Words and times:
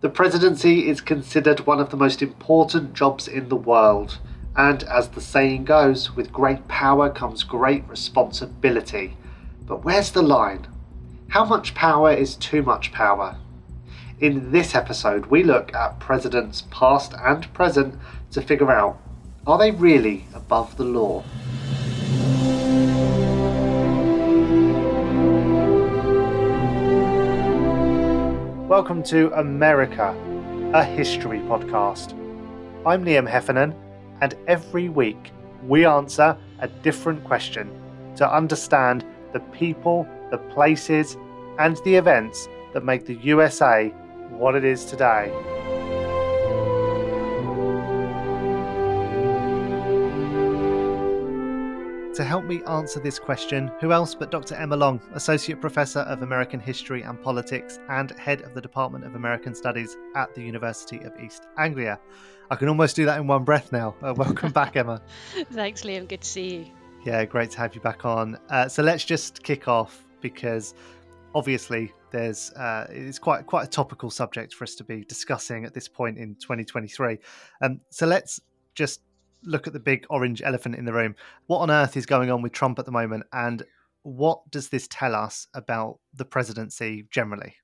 The 0.00 0.08
presidency 0.08 0.88
is 0.88 1.02
considered 1.02 1.66
one 1.66 1.78
of 1.78 1.90
the 1.90 1.96
most 1.96 2.22
important 2.22 2.94
jobs 2.94 3.28
in 3.28 3.50
the 3.50 3.56
world, 3.56 4.16
and 4.56 4.82
as 4.84 5.08
the 5.08 5.20
saying 5.20 5.66
goes, 5.66 6.16
with 6.16 6.32
great 6.32 6.66
power 6.68 7.10
comes 7.10 7.44
great 7.44 7.86
responsibility. 7.86 9.18
But 9.66 9.84
where's 9.84 10.10
the 10.10 10.22
line? 10.22 10.66
How 11.28 11.44
much 11.44 11.74
power 11.74 12.12
is 12.12 12.34
too 12.36 12.62
much 12.62 12.92
power? 12.92 13.36
In 14.18 14.52
this 14.52 14.74
episode, 14.74 15.26
we 15.26 15.44
look 15.44 15.74
at 15.74 16.00
presidents 16.00 16.64
past 16.70 17.12
and 17.22 17.52
present 17.52 17.94
to 18.30 18.40
figure 18.40 18.72
out 18.72 18.98
are 19.46 19.58
they 19.58 19.70
really 19.70 20.24
above 20.34 20.78
the 20.78 20.84
law? 20.84 21.24
Welcome 28.70 29.02
to 29.06 29.32
America, 29.32 30.14
a 30.72 30.84
history 30.84 31.40
podcast. 31.40 32.12
I'm 32.86 33.04
Liam 33.04 33.28
Heffernan, 33.28 33.74
and 34.20 34.36
every 34.46 34.88
week 34.88 35.32
we 35.66 35.84
answer 35.84 36.38
a 36.60 36.68
different 36.68 37.24
question 37.24 37.68
to 38.14 38.32
understand 38.32 39.04
the 39.32 39.40
people, 39.40 40.06
the 40.30 40.38
places, 40.38 41.16
and 41.58 41.78
the 41.84 41.96
events 41.96 42.46
that 42.72 42.84
make 42.84 43.06
the 43.06 43.16
USA 43.16 43.88
what 44.38 44.54
it 44.54 44.64
is 44.64 44.84
today. 44.84 45.32
To 52.20 52.26
help 52.26 52.44
me 52.44 52.62
answer 52.64 53.00
this 53.00 53.18
question, 53.18 53.72
who 53.80 53.92
else 53.92 54.14
but 54.14 54.30
Dr. 54.30 54.54
Emma 54.54 54.76
Long, 54.76 55.00
Associate 55.14 55.58
Professor 55.58 56.00
of 56.00 56.20
American 56.20 56.60
History 56.60 57.00
and 57.00 57.18
Politics 57.22 57.78
and 57.88 58.10
Head 58.10 58.42
of 58.42 58.52
the 58.52 58.60
Department 58.60 59.06
of 59.06 59.14
American 59.14 59.54
Studies 59.54 59.96
at 60.14 60.34
the 60.34 60.42
University 60.42 60.98
of 60.98 61.18
East 61.18 61.46
Anglia. 61.56 61.98
I 62.50 62.56
can 62.56 62.68
almost 62.68 62.94
do 62.94 63.06
that 63.06 63.18
in 63.18 63.26
one 63.26 63.44
breath 63.44 63.72
now. 63.72 63.94
Uh, 64.02 64.12
welcome 64.14 64.52
back, 64.52 64.76
Emma. 64.76 65.00
Thanks, 65.50 65.80
Liam. 65.80 66.06
Good 66.06 66.20
to 66.20 66.28
see 66.28 66.56
you. 66.56 66.66
Yeah, 67.06 67.24
great 67.24 67.52
to 67.52 67.58
have 67.58 67.74
you 67.74 67.80
back 67.80 68.04
on. 68.04 68.38
Uh, 68.50 68.68
so 68.68 68.82
let's 68.82 69.06
just 69.06 69.42
kick 69.42 69.66
off 69.66 70.04
because 70.20 70.74
obviously 71.34 71.90
there's 72.10 72.50
uh, 72.50 72.86
it's 72.90 73.18
quite 73.18 73.46
quite 73.46 73.64
a 73.64 73.70
topical 73.70 74.10
subject 74.10 74.52
for 74.52 74.64
us 74.64 74.74
to 74.74 74.84
be 74.84 75.06
discussing 75.06 75.64
at 75.64 75.72
this 75.72 75.88
point 75.88 76.18
in 76.18 76.34
2023. 76.34 77.16
Um, 77.62 77.80
so 77.88 78.06
let's 78.06 78.42
just 78.74 79.00
look 79.42 79.66
at 79.66 79.72
the 79.72 79.80
big 79.80 80.06
orange 80.10 80.42
elephant 80.42 80.76
in 80.76 80.84
the 80.84 80.92
room. 80.92 81.16
What 81.46 81.58
on 81.58 81.70
earth 81.70 81.96
is 81.96 82.06
going 82.06 82.30
on 82.30 82.42
with 82.42 82.52
Trump 82.52 82.78
at 82.78 82.84
the 82.84 82.92
moment, 82.92 83.24
and 83.32 83.62
what 84.02 84.50
does 84.50 84.68
this 84.68 84.88
tell 84.88 85.14
us 85.14 85.46
about 85.54 85.98
the 86.14 86.24
presidency 86.24 87.06
generally? 87.10 87.56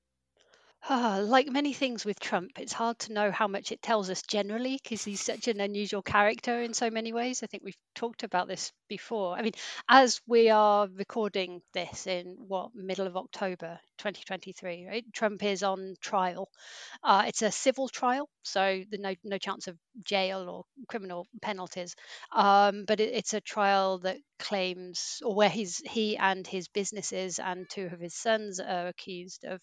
Ah, 0.89 1.19
like 1.21 1.49
many 1.49 1.73
things 1.73 2.05
with 2.05 2.17
Trump, 2.19 2.51
it's 2.59 2.71
hard 2.71 2.97
to 2.99 3.11
know 3.11 3.29
how 3.29 3.47
much 3.47 3.71
it 3.73 3.81
tells 3.81 4.09
us 4.09 4.21
generally 4.21 4.79
because 4.81 5.03
he's 5.03 5.19
such 5.19 5.49
an 5.49 5.59
unusual 5.59 6.01
character 6.01 6.61
in 6.61 6.73
so 6.73 6.89
many 6.89 7.11
ways. 7.11 7.43
I 7.43 7.47
think 7.47 7.63
we've 7.63 7.75
talked 7.93 8.23
about 8.23 8.47
this 8.47 8.71
before. 8.87 9.35
I 9.35 9.41
mean, 9.41 9.53
as 9.89 10.21
we 10.27 10.49
are 10.49 10.87
recording 10.87 11.61
this 11.73 12.07
in 12.07 12.37
what 12.37 12.73
middle 12.73 13.05
of 13.05 13.17
October 13.17 13.79
2023, 13.97 14.85
right? 14.85 15.05
Trump 15.13 15.43
is 15.43 15.61
on 15.61 15.95
trial. 15.99 16.47
Uh, 17.03 17.25
it's 17.27 17.41
a 17.41 17.51
civil 17.51 17.89
trial, 17.89 18.29
so 18.47 18.83
there's 18.89 19.01
no 19.01 19.15
no 19.23 19.37
chance 19.37 19.67
of 19.67 19.77
jail 20.03 20.49
or 20.49 20.63
criminal 20.87 21.27
penalties. 21.41 21.95
Um, 22.33 22.85
but 22.87 22.99
it, 22.99 23.13
it's 23.13 23.33
a 23.33 23.41
trial 23.41 23.99
that 23.99 24.17
claims, 24.39 25.21
or 25.23 25.35
where 25.35 25.49
he's 25.49 25.77
he 25.79 26.17
and 26.17 26.45
his 26.47 26.67
businesses 26.67 27.39
and 27.39 27.69
two 27.69 27.89
of 27.91 27.99
his 27.99 28.15
sons 28.15 28.59
are 28.59 28.87
accused 28.87 29.45
of 29.45 29.61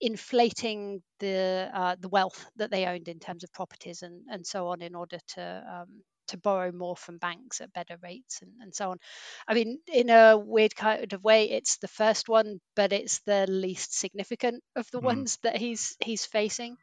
inflating 0.00 1.02
the 1.20 1.70
uh, 1.72 1.96
the 2.00 2.08
wealth 2.08 2.50
that 2.56 2.70
they 2.70 2.86
owned 2.86 3.08
in 3.08 3.18
terms 3.18 3.44
of 3.44 3.52
properties 3.52 4.02
and, 4.02 4.22
and 4.30 4.46
so 4.46 4.68
on 4.68 4.82
in 4.82 4.94
order 4.94 5.18
to 5.34 5.64
um, 5.72 6.02
to 6.28 6.36
borrow 6.36 6.70
more 6.70 6.94
from 6.94 7.16
banks 7.16 7.60
at 7.62 7.72
better 7.72 7.96
rates 8.02 8.40
and, 8.42 8.52
and 8.60 8.74
so 8.74 8.90
on. 8.90 8.98
I 9.48 9.54
mean, 9.54 9.78
in 9.90 10.10
a 10.10 10.36
weird 10.36 10.76
kind 10.76 11.10
of 11.12 11.24
way, 11.24 11.50
it's 11.50 11.78
the 11.78 11.88
first 11.88 12.28
one, 12.28 12.60
but 12.76 12.92
it's 12.92 13.20
the 13.20 13.46
least 13.48 13.94
significant 13.98 14.62
of 14.76 14.86
the 14.90 15.00
Mm. 15.00 15.04
ones 15.04 15.38
that 15.42 15.56
he's 15.56 15.96
he's 16.00 16.26
facing. 16.26 16.76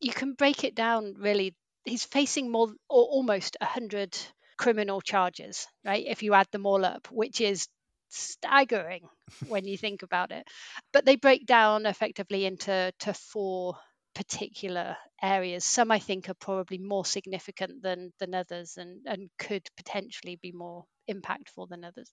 You 0.00 0.12
can 0.12 0.32
break 0.34 0.64
it 0.64 0.74
down 0.74 1.14
really. 1.18 1.54
He's 1.84 2.04
facing 2.04 2.50
more 2.50 2.68
or 2.88 3.04
almost 3.04 3.56
a 3.60 3.64
hundred 3.66 4.16
criminal 4.58 5.00
charges, 5.00 5.66
right? 5.84 6.04
If 6.06 6.22
you 6.22 6.34
add 6.34 6.48
them 6.50 6.66
all 6.66 6.84
up, 6.84 7.10
which 7.10 7.40
is 7.40 7.68
staggering 8.08 9.08
when 9.48 9.64
you 9.66 9.76
think 9.78 10.02
about 10.02 10.32
it. 10.32 10.46
But 10.92 11.04
they 11.04 11.16
break 11.16 11.46
down 11.46 11.86
effectively 11.86 12.44
into 12.46 12.92
to 13.00 13.14
four 13.14 13.76
particular 14.14 14.96
areas. 15.22 15.64
Some 15.64 15.90
I 15.90 15.98
think 15.98 16.28
are 16.28 16.34
probably 16.34 16.78
more 16.78 17.04
significant 17.04 17.82
than 17.82 18.12
than 18.18 18.34
others 18.34 18.76
and, 18.78 19.02
and 19.06 19.30
could 19.38 19.66
potentially 19.76 20.36
be 20.36 20.52
more 20.52 20.84
impactful 21.10 21.68
than 21.68 21.84
others. 21.84 22.10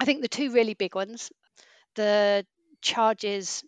I 0.00 0.04
think 0.04 0.20
the 0.22 0.28
two 0.28 0.52
really 0.52 0.74
big 0.74 0.94
ones, 0.94 1.30
the 1.96 2.46
charges 2.82 3.64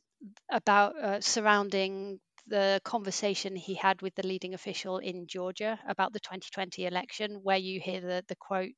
about 0.51 0.97
uh, 0.99 1.21
surrounding 1.21 2.21
the 2.49 2.81
conversation 2.85 3.57
he 3.57 3.75
had 3.75 4.03
with 4.03 4.15
the 4.15 4.27
leading 4.27 4.55
official 4.55 4.99
in 4.99 5.27
Georgia 5.27 5.79
about 5.87 6.13
the 6.13 6.21
2020 6.21 6.87
election, 6.87 7.41
where 7.43 7.57
you 7.57 7.81
hear 7.81 8.01
the, 8.01 8.25
the 8.29 8.37
quote 8.37 8.73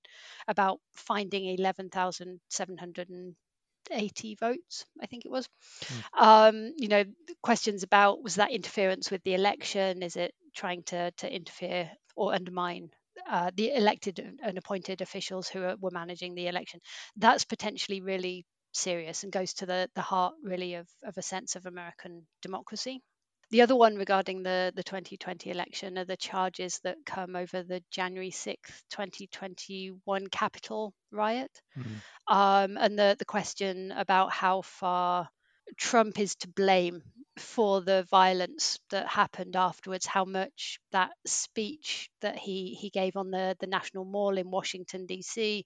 about 0.49 0.81
finding 0.95 1.47
11,780 1.47 4.35
votes, 4.35 4.85
I 5.03 5.07
think 5.07 5.25
it 5.25 5.31
was. 5.31 5.49
Um, 6.19 6.73
you 6.77 6.89
know, 6.89 7.05
questions 7.43 7.83
about 7.83 8.23
was 8.23 8.37
that 8.37 8.53
interference 8.53 9.11
with 9.11 9.23
the 9.25 9.35
election? 9.35 10.03
Is 10.03 10.17
it 10.17 10.35
trying 10.55 10.83
to, 10.85 11.11
to 11.19 11.35
interfere 11.35 11.91
or 12.17 12.35
undermine 12.35 12.91
uh, 13.29 13.51
the 13.55 13.75
elected 13.75 14.39
and 14.43 14.59
appointed 14.59 15.01
officials 15.01 15.49
who 15.49 15.63
are, 15.63 15.77
were 15.81 15.91
managing 15.93 16.35
the 16.35 16.49
election? 16.49 16.81
That's 17.17 17.45
potentially 17.45 18.01
really 18.01 18.45
serious 18.73 19.25
and 19.25 19.33
goes 19.33 19.55
to 19.55 19.67
the, 19.67 19.89
the 19.95 20.03
heart, 20.03 20.35
really, 20.43 20.75
of, 20.75 20.89
of 21.05 21.17
a 21.19 21.23
sense 21.23 21.57
of 21.57 21.67
American 21.67 22.27
democracy. 22.43 23.03
The 23.51 23.63
other 23.63 23.75
one 23.75 23.97
regarding 23.97 24.45
the, 24.45 24.73
the 24.77 24.85
2020 24.85 25.51
election 25.51 25.99
are 25.99 26.05
the 26.05 26.17
charges 26.17 26.79
that 26.85 27.05
come 27.05 27.35
over 27.35 27.65
the 27.65 27.83
January 27.91 28.31
6th, 28.31 28.83
2021 28.91 30.27
Capitol 30.29 30.95
riot. 31.11 31.51
Um, 32.29 32.77
and 32.79 32.97
the, 32.97 33.17
the 33.19 33.25
question 33.25 33.91
about 33.91 34.33
how 34.33 34.63
far 34.63 35.29
Trump 35.77 36.21
is 36.21 36.37
to 36.37 36.49
blame 36.49 37.03
for 37.39 37.81
the 37.81 38.05
violence 38.11 38.79
that 38.91 39.09
happened 39.09 39.57
afterwards, 39.57 40.07
how 40.07 40.25
much 40.25 40.79
that 40.93 41.11
speech 41.27 42.09
that 42.21 42.37
he, 42.37 42.75
he 42.81 42.91
gave 42.91 43.17
on 43.17 43.31
the, 43.33 43.57
the 43.59 43.67
National 43.67 44.05
Mall 44.05 44.39
in 44.39 44.51
Washington, 44.51 45.07
D.C., 45.07 45.65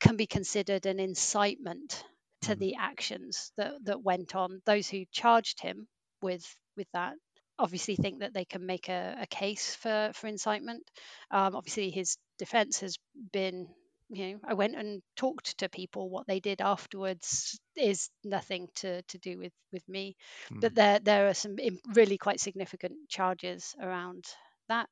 can 0.00 0.16
be 0.16 0.26
considered 0.26 0.86
an 0.86 0.98
incitement 0.98 2.02
to 2.42 2.56
the 2.56 2.74
actions 2.80 3.52
that, 3.56 3.74
that 3.84 4.02
went 4.02 4.34
on. 4.34 4.60
Those 4.66 4.88
who 4.88 5.04
charged 5.12 5.60
him 5.60 5.86
with 6.20 6.44
with 6.76 6.88
that 6.92 7.14
obviously 7.58 7.96
think 7.96 8.20
that 8.20 8.34
they 8.34 8.44
can 8.44 8.66
make 8.66 8.88
a, 8.88 9.16
a 9.20 9.26
case 9.26 9.74
for 9.76 10.10
for 10.14 10.26
incitement. 10.26 10.82
Um, 11.30 11.54
obviously, 11.54 11.90
his 11.90 12.16
defense 12.38 12.80
has 12.80 12.96
been, 13.32 13.68
you 14.10 14.32
know, 14.32 14.40
I 14.44 14.54
went 14.54 14.74
and 14.76 15.02
talked 15.16 15.58
to 15.58 15.68
people. 15.68 16.10
What 16.10 16.26
they 16.26 16.40
did 16.40 16.60
afterwards 16.60 17.58
is 17.76 18.10
nothing 18.24 18.68
to 18.76 19.02
to 19.02 19.18
do 19.18 19.38
with 19.38 19.52
with 19.72 19.88
me. 19.88 20.16
But 20.60 20.74
there 20.74 20.98
there 20.98 21.28
are 21.28 21.34
some 21.34 21.56
really 21.94 22.18
quite 22.18 22.40
significant 22.40 22.94
charges 23.08 23.74
around 23.80 24.24
that. 24.68 24.90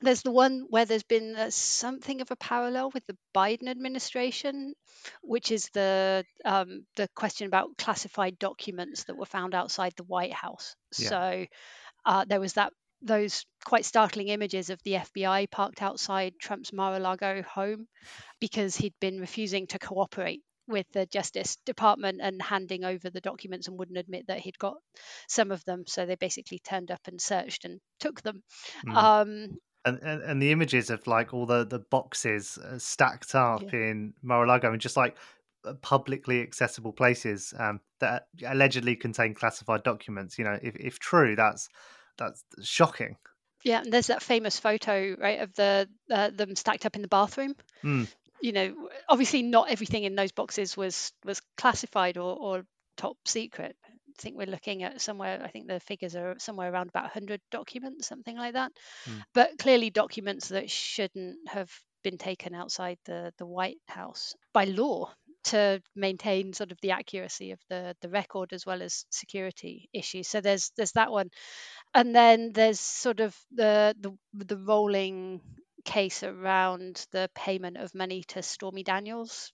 There's 0.00 0.22
the 0.22 0.30
one 0.30 0.66
where 0.68 0.84
there's 0.84 1.02
been 1.02 1.34
uh, 1.36 1.50
something 1.50 2.20
of 2.20 2.30
a 2.30 2.36
parallel 2.36 2.90
with 2.94 3.04
the 3.06 3.16
Biden 3.34 3.68
administration, 3.68 4.74
which 5.22 5.50
is 5.50 5.68
the 5.74 6.24
um, 6.44 6.84
the 6.96 7.08
question 7.14 7.46
about 7.46 7.76
classified 7.78 8.38
documents 8.38 9.04
that 9.04 9.16
were 9.16 9.26
found 9.26 9.54
outside 9.54 9.92
the 9.96 10.04
White 10.04 10.34
House. 10.34 10.76
Yeah. 10.98 11.08
So 11.08 11.46
uh, 12.04 12.24
there 12.26 12.40
was 12.40 12.54
that 12.54 12.72
those 13.02 13.44
quite 13.64 13.84
startling 13.84 14.28
images 14.28 14.70
of 14.70 14.82
the 14.84 14.94
FBI 14.94 15.50
parked 15.50 15.82
outside 15.82 16.34
Trump's 16.40 16.72
Mar-a-Lago 16.72 17.42
home 17.42 17.86
because 18.40 18.76
he'd 18.76 18.94
been 19.00 19.20
refusing 19.20 19.66
to 19.68 19.78
cooperate 19.78 20.42
with 20.66 20.86
the 20.92 21.06
Justice 21.06 21.56
Department 21.64 22.20
and 22.22 22.42
handing 22.42 22.84
over 22.84 23.08
the 23.08 23.20
documents 23.20 23.68
and 23.68 23.78
wouldn't 23.78 23.98
admit 23.98 24.26
that 24.26 24.40
he'd 24.40 24.58
got 24.58 24.76
some 25.28 25.50
of 25.50 25.64
them. 25.64 25.84
So 25.86 26.04
they 26.04 26.16
basically 26.16 26.58
turned 26.58 26.90
up 26.90 27.00
and 27.06 27.20
searched 27.20 27.64
and 27.64 27.80
took 28.00 28.20
them. 28.22 28.42
Mm. 28.86 28.94
Um, 28.94 29.58
and, 29.88 29.98
and, 30.02 30.22
and 30.22 30.42
the 30.42 30.52
images 30.52 30.90
of 30.90 31.06
like 31.06 31.34
all 31.34 31.46
the 31.46 31.64
the 31.64 31.78
boxes 31.78 32.58
uh, 32.58 32.78
stacked 32.78 33.34
up 33.34 33.62
yeah. 33.72 33.90
in 33.90 34.14
Mar-a-Lago 34.22 34.72
and 34.72 34.80
just 34.80 34.96
like 34.96 35.16
uh, 35.64 35.74
publicly 35.74 36.42
accessible 36.42 36.92
places 36.92 37.52
um, 37.58 37.80
that 38.00 38.26
allegedly 38.46 38.96
contain 38.96 39.34
classified 39.34 39.82
documents. 39.82 40.38
You 40.38 40.44
know, 40.44 40.58
if 40.62 40.76
if 40.76 40.98
true, 40.98 41.34
that's 41.36 41.68
that's 42.16 42.44
shocking. 42.62 43.16
Yeah, 43.64 43.80
and 43.80 43.92
there's 43.92 44.06
that 44.06 44.22
famous 44.22 44.58
photo, 44.58 45.16
right, 45.18 45.40
of 45.40 45.54
the 45.54 45.88
uh, 46.10 46.30
them 46.30 46.54
stacked 46.54 46.86
up 46.86 46.96
in 46.96 47.02
the 47.02 47.08
bathroom. 47.08 47.54
Mm. 47.82 48.06
You 48.40 48.52
know, 48.52 48.88
obviously 49.08 49.42
not 49.42 49.70
everything 49.70 50.04
in 50.04 50.14
those 50.14 50.32
boxes 50.32 50.76
was 50.76 51.12
was 51.24 51.42
classified 51.56 52.18
or, 52.18 52.36
or 52.36 52.64
top 52.96 53.16
secret. 53.26 53.76
I 54.18 54.22
think 54.22 54.36
we're 54.36 54.46
looking 54.46 54.82
at 54.82 55.00
somewhere. 55.00 55.40
I 55.44 55.48
think 55.48 55.68
the 55.68 55.80
figures 55.80 56.16
are 56.16 56.34
somewhere 56.38 56.72
around 56.72 56.88
about 56.88 57.04
100 57.04 57.40
documents, 57.50 58.06
something 58.08 58.36
like 58.36 58.54
that. 58.54 58.72
Mm. 59.06 59.22
But 59.34 59.58
clearly, 59.58 59.90
documents 59.90 60.48
that 60.48 60.70
shouldn't 60.70 61.48
have 61.48 61.70
been 62.02 62.18
taken 62.18 62.54
outside 62.54 62.98
the 63.04 63.32
the 63.38 63.46
White 63.46 63.78
House 63.86 64.34
by 64.52 64.64
law 64.64 65.12
to 65.44 65.80
maintain 65.94 66.52
sort 66.52 66.72
of 66.72 66.78
the 66.80 66.90
accuracy 66.90 67.52
of 67.52 67.60
the 67.68 67.94
the 68.00 68.08
record 68.08 68.52
as 68.52 68.66
well 68.66 68.82
as 68.82 69.04
security 69.10 69.88
issues. 69.92 70.28
So 70.28 70.40
there's 70.40 70.72
there's 70.76 70.92
that 70.92 71.12
one, 71.12 71.30
and 71.94 72.14
then 72.14 72.52
there's 72.52 72.80
sort 72.80 73.20
of 73.20 73.36
the 73.52 73.94
the 74.00 74.12
the 74.32 74.58
rolling 74.58 75.40
case 75.84 76.22
around 76.22 77.06
the 77.12 77.30
payment 77.34 77.76
of 77.76 77.94
money 77.94 78.24
to 78.28 78.42
Stormy 78.42 78.82
Daniels 78.82 79.52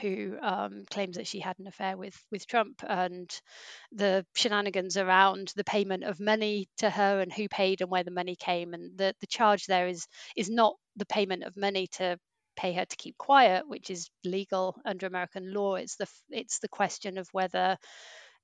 who 0.00 0.36
um, 0.42 0.84
claims 0.90 1.16
that 1.16 1.26
she 1.26 1.40
had 1.40 1.58
an 1.58 1.66
affair 1.66 1.96
with 1.96 2.16
with 2.30 2.46
Trump 2.46 2.82
and 2.86 3.30
the 3.92 4.24
shenanigans 4.34 4.96
around 4.96 5.52
the 5.56 5.64
payment 5.64 6.04
of 6.04 6.20
money 6.20 6.68
to 6.78 6.90
her 6.90 7.20
and 7.20 7.32
who 7.32 7.48
paid 7.48 7.80
and 7.80 7.90
where 7.90 8.04
the 8.04 8.10
money 8.10 8.36
came 8.36 8.74
and 8.74 8.96
the 8.98 9.14
the 9.20 9.26
charge 9.26 9.66
there 9.66 9.88
is 9.88 10.06
is 10.36 10.50
not 10.50 10.74
the 10.96 11.06
payment 11.06 11.44
of 11.44 11.56
money 11.56 11.88
to 11.88 12.18
pay 12.56 12.72
her 12.72 12.84
to 12.84 12.96
keep 12.96 13.16
quiet, 13.18 13.68
which 13.68 13.90
is 13.90 14.08
legal 14.24 14.76
under 14.84 15.06
American 15.06 15.52
law. 15.52 15.74
It's 15.74 15.96
the 15.96 16.06
it's 16.30 16.60
the 16.60 16.68
question 16.68 17.18
of 17.18 17.28
whether 17.32 17.76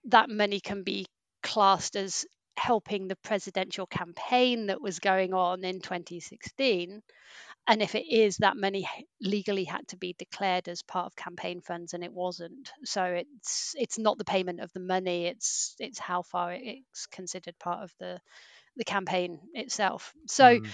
that 0.07 0.31
money 0.31 0.61
can 0.61 0.83
be 0.83 1.07
classed 1.43 1.97
as 1.97 2.27
helping 2.57 3.09
the 3.09 3.17
presidential 3.17 3.87
campaign 3.87 4.67
that 4.67 4.83
was 4.83 4.99
going 4.99 5.33
on 5.33 5.65
in 5.65 5.81
2016 5.81 7.01
and 7.67 7.83
if 7.83 7.95
it 7.95 8.07
is 8.11 8.39
that 8.39 8.57
money 8.57 8.89
legally 9.21 9.65
had 9.65 9.87
to 9.89 9.97
be 9.97 10.15
declared 10.19 10.69
as 10.69 10.83
part 10.83 11.07
of 11.07 11.17
campaign 11.17 11.61
funds 11.61 11.95
and 11.95 12.03
it 12.05 12.13
wasn't 12.13 12.73
so 12.85 13.05
it's 13.05 13.75
it's 13.79 13.99
not 13.99 14.19
the 14.19 14.25
payment 14.25 14.61
of 14.61 14.73
the 14.73 14.81
money 14.81 15.27
it's 15.27 15.75
it's 15.79 15.99
how 15.99 16.23
far 16.23 16.53
it's 16.53 17.07
considered 17.07 17.59
part 17.59 17.83
of 17.83 17.93
the 17.99 18.21
the 18.77 18.85
campaign 18.85 19.39
itself 19.55 20.13
so 20.27 20.45
mm. 20.45 20.67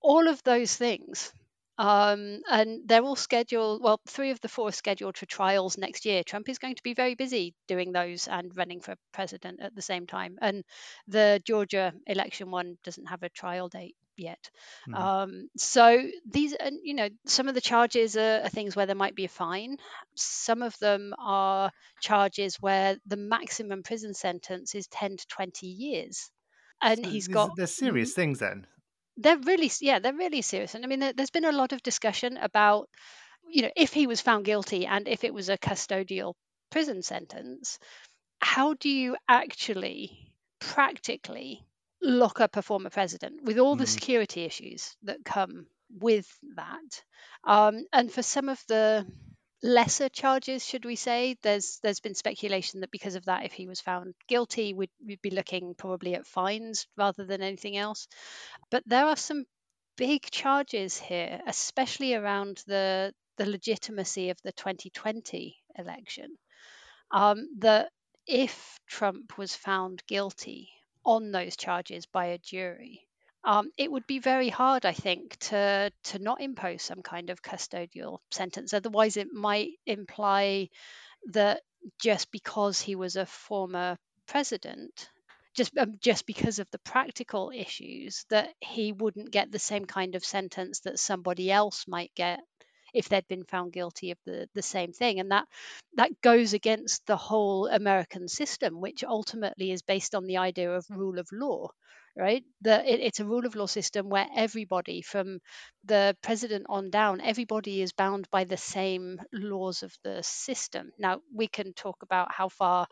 all 0.00 0.28
of 0.28 0.42
those 0.42 0.74
things 0.74 1.32
um, 1.78 2.42
and 2.50 2.86
they're 2.86 3.02
all 3.02 3.16
scheduled, 3.16 3.82
well, 3.82 4.00
three 4.06 4.30
of 4.30 4.40
the 4.40 4.48
four 4.48 4.68
are 4.68 4.72
scheduled 4.72 5.16
for 5.16 5.26
trials 5.26 5.78
next 5.78 6.04
year. 6.04 6.22
Trump 6.22 6.48
is 6.48 6.58
going 6.58 6.74
to 6.74 6.82
be 6.82 6.94
very 6.94 7.14
busy 7.14 7.54
doing 7.66 7.92
those 7.92 8.28
and 8.28 8.54
running 8.56 8.80
for 8.80 8.94
president 9.12 9.60
at 9.60 9.74
the 9.74 9.82
same 9.82 10.06
time. 10.06 10.38
And 10.40 10.64
the 11.08 11.40
Georgia 11.44 11.94
election 12.06 12.50
one 12.50 12.76
doesn't 12.84 13.06
have 13.06 13.22
a 13.22 13.30
trial 13.30 13.68
date 13.68 13.96
yet. 14.22 14.50
Mm. 14.88 14.98
Um, 14.98 15.48
so 15.56 16.02
these, 16.30 16.54
and 16.54 16.78
you 16.82 16.94
know, 16.94 17.08
some 17.26 17.48
of 17.48 17.54
the 17.54 17.60
charges 17.60 18.16
are, 18.16 18.42
are, 18.44 18.48
things 18.48 18.74
where 18.74 18.86
there 18.86 18.96
might 18.96 19.14
be 19.14 19.24
a 19.24 19.28
fine. 19.28 19.76
Some 20.14 20.62
of 20.62 20.78
them 20.78 21.14
are 21.18 21.70
charges 22.00 22.56
where 22.56 22.96
the 23.06 23.16
maximum 23.16 23.82
prison 23.82 24.14
sentence 24.14 24.74
is 24.74 24.86
10 24.88 25.16
to 25.18 25.26
20 25.26 25.66
years. 25.66 26.30
And 26.80 27.04
so 27.04 27.10
he's 27.10 27.28
got. 27.28 27.56
They're 27.56 27.66
serious 27.66 28.10
mm-hmm. 28.10 28.20
things 28.20 28.38
then 28.38 28.66
they're 29.16 29.38
really 29.38 29.70
yeah 29.80 29.98
they're 29.98 30.14
really 30.14 30.42
serious 30.42 30.74
and 30.74 30.84
i 30.84 30.88
mean 30.88 31.12
there's 31.14 31.30
been 31.30 31.44
a 31.44 31.52
lot 31.52 31.72
of 31.72 31.82
discussion 31.82 32.36
about 32.36 32.88
you 33.48 33.62
know 33.62 33.70
if 33.76 33.92
he 33.92 34.06
was 34.06 34.20
found 34.20 34.44
guilty 34.44 34.86
and 34.86 35.06
if 35.06 35.24
it 35.24 35.34
was 35.34 35.48
a 35.48 35.58
custodial 35.58 36.34
prison 36.70 37.02
sentence 37.02 37.78
how 38.40 38.74
do 38.74 38.88
you 38.88 39.16
actually 39.28 40.32
practically 40.60 41.64
lock 42.02 42.40
up 42.40 42.56
a 42.56 42.62
former 42.62 42.90
president 42.90 43.42
with 43.44 43.58
all 43.58 43.76
the 43.76 43.84
mm. 43.84 43.88
security 43.88 44.44
issues 44.44 44.96
that 45.04 45.24
come 45.24 45.66
with 46.00 46.26
that 46.56 47.02
um, 47.44 47.84
and 47.92 48.10
for 48.10 48.22
some 48.22 48.48
of 48.48 48.62
the 48.68 49.06
lesser 49.62 50.08
charges, 50.08 50.64
should 50.66 50.84
we 50.84 50.96
say? 50.96 51.36
There's 51.42 51.78
there's 51.82 52.00
been 52.00 52.14
speculation 52.14 52.80
that 52.80 52.90
because 52.90 53.14
of 53.14 53.24
that, 53.26 53.44
if 53.44 53.52
he 53.52 53.66
was 53.66 53.80
found 53.80 54.14
guilty, 54.28 54.74
we'd, 54.74 54.90
we'd 55.04 55.22
be 55.22 55.30
looking 55.30 55.74
probably 55.74 56.14
at 56.14 56.26
fines 56.26 56.86
rather 56.96 57.24
than 57.24 57.42
anything 57.42 57.76
else. 57.76 58.08
But 58.70 58.82
there 58.86 59.06
are 59.06 59.16
some 59.16 59.44
big 59.96 60.30
charges 60.30 60.98
here, 60.98 61.40
especially 61.46 62.14
around 62.14 62.62
the 62.66 63.12
the 63.38 63.46
legitimacy 63.46 64.30
of 64.30 64.38
the 64.42 64.52
2020 64.52 65.56
election. 65.78 66.36
Um, 67.10 67.48
that 67.58 67.90
if 68.26 68.78
Trump 68.86 69.36
was 69.36 69.54
found 69.54 70.02
guilty 70.06 70.70
on 71.04 71.32
those 71.32 71.56
charges 71.56 72.06
by 72.06 72.26
a 72.26 72.38
jury, 72.38 73.06
um, 73.44 73.70
it 73.76 73.90
would 73.90 74.06
be 74.06 74.18
very 74.20 74.48
hard, 74.48 74.86
I 74.86 74.92
think, 74.92 75.36
to 75.50 75.92
to 76.04 76.18
not 76.18 76.40
impose 76.40 76.82
some 76.82 77.02
kind 77.02 77.30
of 77.30 77.42
custodial 77.42 78.18
sentence. 78.30 78.72
Otherwise, 78.72 79.16
it 79.16 79.32
might 79.32 79.70
imply 79.86 80.68
that 81.32 81.62
just 82.00 82.30
because 82.30 82.80
he 82.80 82.94
was 82.94 83.16
a 83.16 83.26
former 83.26 83.98
president, 84.26 85.10
just 85.54 85.76
um, 85.76 85.94
just 86.00 86.26
because 86.26 86.58
of 86.60 86.70
the 86.70 86.78
practical 86.80 87.50
issues, 87.54 88.24
that 88.30 88.50
he 88.60 88.92
wouldn't 88.92 89.32
get 89.32 89.50
the 89.50 89.58
same 89.58 89.84
kind 89.86 90.14
of 90.14 90.24
sentence 90.24 90.80
that 90.80 90.98
somebody 90.98 91.50
else 91.50 91.86
might 91.88 92.12
get 92.14 92.40
if 92.92 93.08
they'd 93.08 93.28
been 93.28 93.44
found 93.44 93.72
guilty 93.72 94.10
of 94.10 94.18
the, 94.26 94.48
the 94.54 94.62
same 94.62 94.92
thing. 94.92 95.20
And 95.20 95.30
that 95.30 95.46
that 95.94 96.20
goes 96.22 96.52
against 96.52 97.06
the 97.06 97.16
whole 97.16 97.66
American 97.66 98.28
system, 98.28 98.80
which 98.80 99.04
ultimately 99.04 99.70
is 99.72 99.82
based 99.82 100.14
on 100.14 100.26
the 100.26 100.38
idea 100.38 100.70
of 100.70 100.86
rule 100.90 101.18
of 101.18 101.28
law 101.32 101.68
right? 102.16 102.44
The, 102.60 102.80
it, 102.90 103.00
it's 103.00 103.20
a 103.20 103.24
rule 103.24 103.46
of 103.46 103.54
law 103.54 103.66
system 103.66 104.08
where 104.08 104.26
everybody, 104.34 105.02
from 105.02 105.40
the 105.84 106.16
president 106.22 106.66
on 106.68 106.90
down, 106.90 107.20
everybody 107.20 107.80
is 107.80 107.92
bound 107.92 108.28
by 108.30 108.44
the 108.44 108.56
same 108.56 109.20
laws 109.32 109.82
of 109.82 109.92
the 110.04 110.22
system. 110.22 110.92
Now, 110.98 111.20
we 111.34 111.48
can 111.48 111.72
talk 111.72 112.02
about 112.02 112.32
how 112.32 112.48
far 112.48 112.86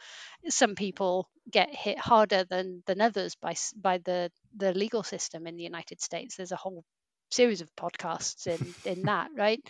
some 0.49 0.75
people 0.75 1.29
get 1.51 1.75
hit 1.75 1.99
harder 1.99 2.45
than, 2.45 2.83
than 2.87 3.01
others 3.01 3.37
by, 3.41 3.55
by 3.77 3.99
the, 3.99 4.31
the 4.57 4.73
legal 4.73 5.03
system 5.03 5.47
in 5.47 5.57
the 5.57 5.65
United 5.65 6.01
States. 6.01 6.37
There's 6.37 6.53
a 6.53 6.57
whole 6.57 6.85
series 7.31 7.61
of 7.61 7.75
podcasts 7.77 8.47
in, 8.47 8.75
in 8.85 9.03
that, 9.03 9.31
right? 9.37 9.61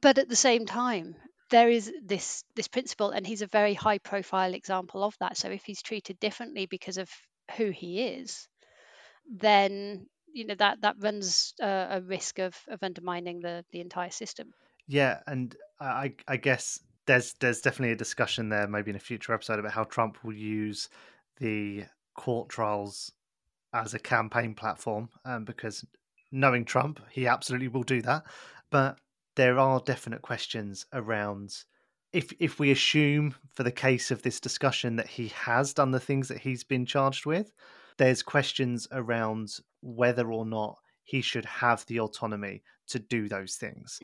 But 0.00 0.18
at 0.18 0.28
the 0.28 0.36
same 0.36 0.66
time, 0.66 1.14
there 1.50 1.68
is 1.68 1.92
this 2.04 2.44
this 2.54 2.68
principle 2.68 3.10
and 3.10 3.26
he's 3.26 3.42
a 3.42 3.46
very 3.46 3.74
high 3.74 3.98
profile 3.98 4.54
example 4.54 5.02
of 5.02 5.16
that 5.18 5.36
so 5.36 5.48
if 5.48 5.64
he's 5.64 5.82
treated 5.82 6.16
differently 6.20 6.66
because 6.66 6.96
of 6.96 7.10
who 7.56 7.70
he 7.70 8.02
is 8.02 8.46
then 9.28 10.06
you 10.32 10.46
know 10.46 10.54
that 10.54 10.80
that 10.82 10.96
runs 10.98 11.54
uh, 11.62 11.86
a 11.90 12.00
risk 12.00 12.38
of 12.38 12.56
of 12.68 12.82
undermining 12.82 13.40
the 13.40 13.64
the 13.72 13.80
entire 13.80 14.10
system. 14.10 14.52
Yeah, 14.86 15.20
and 15.26 15.54
I 15.80 16.14
I 16.26 16.36
guess 16.36 16.80
there's 17.06 17.34
there's 17.40 17.60
definitely 17.60 17.92
a 17.92 17.96
discussion 17.96 18.48
there, 18.48 18.66
maybe 18.66 18.90
in 18.90 18.96
a 18.96 19.00
future 19.00 19.34
episode, 19.34 19.58
about 19.58 19.72
how 19.72 19.84
Trump 19.84 20.22
will 20.24 20.34
use 20.34 20.88
the 21.38 21.84
court 22.14 22.48
trials 22.48 23.12
as 23.72 23.94
a 23.94 23.98
campaign 23.98 24.54
platform, 24.54 25.08
um, 25.24 25.44
because 25.44 25.84
knowing 26.32 26.64
Trump, 26.64 27.00
he 27.10 27.26
absolutely 27.26 27.68
will 27.68 27.82
do 27.82 28.02
that. 28.02 28.24
But 28.70 28.98
there 29.36 29.58
are 29.58 29.80
definite 29.80 30.22
questions 30.22 30.86
around 30.92 31.64
if 32.12 32.32
if 32.40 32.58
we 32.58 32.70
assume 32.70 33.34
for 33.54 33.62
the 33.62 33.72
case 33.72 34.10
of 34.10 34.22
this 34.22 34.40
discussion 34.40 34.96
that 34.96 35.08
he 35.08 35.28
has 35.28 35.72
done 35.72 35.92
the 35.92 36.00
things 36.00 36.28
that 36.28 36.40
he's 36.40 36.64
been 36.64 36.84
charged 36.84 37.24
with, 37.24 37.52
there's 37.98 38.22
questions 38.22 38.88
around 38.92 39.58
whether 39.80 40.32
or 40.32 40.44
not 40.44 40.78
he 41.04 41.20
should 41.20 41.44
have 41.44 41.84
the 41.86 42.00
autonomy 42.00 42.62
to 42.88 42.98
do 42.98 43.28
those 43.28 43.56
things. 43.56 44.00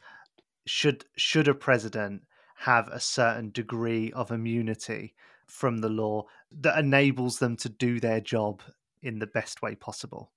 Should 0.67 1.05
should 1.17 1.49
a 1.49 1.55
president 1.55 2.23
have 2.57 2.89
a 2.89 3.01
certain 3.01 3.51
degree 3.51 4.13
of 4.13 4.31
immunity 4.31 5.15
from 5.47 5.79
the 5.79 5.89
law 5.89 6.25
that 6.51 6.79
enables 6.79 7.39
them 7.39 7.57
to 7.57 7.69
do 7.69 8.01
their 8.01 8.21
job 8.21 8.63
in 9.03 9.19
the 9.19 9.27
best 9.27 9.63
way 9.63 9.75
possible? 9.75 10.33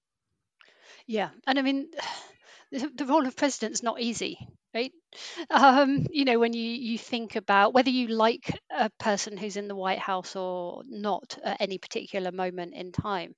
Yeah, 1.10 1.32
and 1.48 1.60
I 1.60 1.62
mean 1.63 1.89
the 2.72 3.06
role 3.06 3.25
of 3.25 3.36
president's 3.36 3.84
not 3.84 4.00
easy 4.00 4.38
right 4.75 4.94
um, 5.50 6.06
you 6.12 6.25
know 6.25 6.38
when 6.39 6.54
you 6.54 6.62
you 6.63 6.98
think 7.00 7.36
about 7.36 7.74
whether 7.74 7.89
you 7.89 8.08
like 8.10 8.60
a 8.70 8.92
person 9.00 9.38
who's 9.38 9.58
in 9.58 9.68
the 9.68 9.75
white 9.75 10.00
house 10.00 10.36
or 10.36 10.84
not 10.88 11.38
at 11.44 11.60
any 11.62 11.80
particular 11.80 12.32
moment 12.32 12.75
in 12.75 12.92
time 12.92 13.34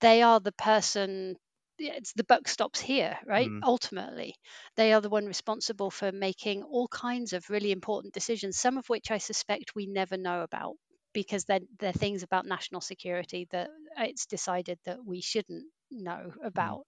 they 0.00 0.22
are 0.22 0.40
the 0.40 0.52
person 0.52 1.36
it's 1.78 2.12
the 2.14 2.24
buck 2.24 2.48
stops 2.48 2.80
here, 2.80 3.18
right? 3.26 3.50
Mm. 3.50 3.60
Ultimately, 3.64 4.36
they 4.76 4.92
are 4.92 5.00
the 5.00 5.10
one 5.10 5.26
responsible 5.26 5.90
for 5.90 6.12
making 6.12 6.62
all 6.62 6.88
kinds 6.88 7.32
of 7.32 7.50
really 7.50 7.72
important 7.72 8.14
decisions, 8.14 8.58
some 8.58 8.78
of 8.78 8.88
which 8.88 9.10
I 9.10 9.18
suspect 9.18 9.74
we 9.74 9.86
never 9.86 10.16
know 10.16 10.42
about 10.42 10.74
because 11.14 11.44
they're, 11.44 11.60
they're 11.80 11.92
things 11.92 12.22
about 12.22 12.46
national 12.46 12.80
security 12.80 13.48
that 13.52 13.70
it's 13.98 14.26
decided 14.26 14.78
that 14.84 15.04
we 15.04 15.20
shouldn't 15.20 15.64
know 16.02 16.32
about 16.42 16.84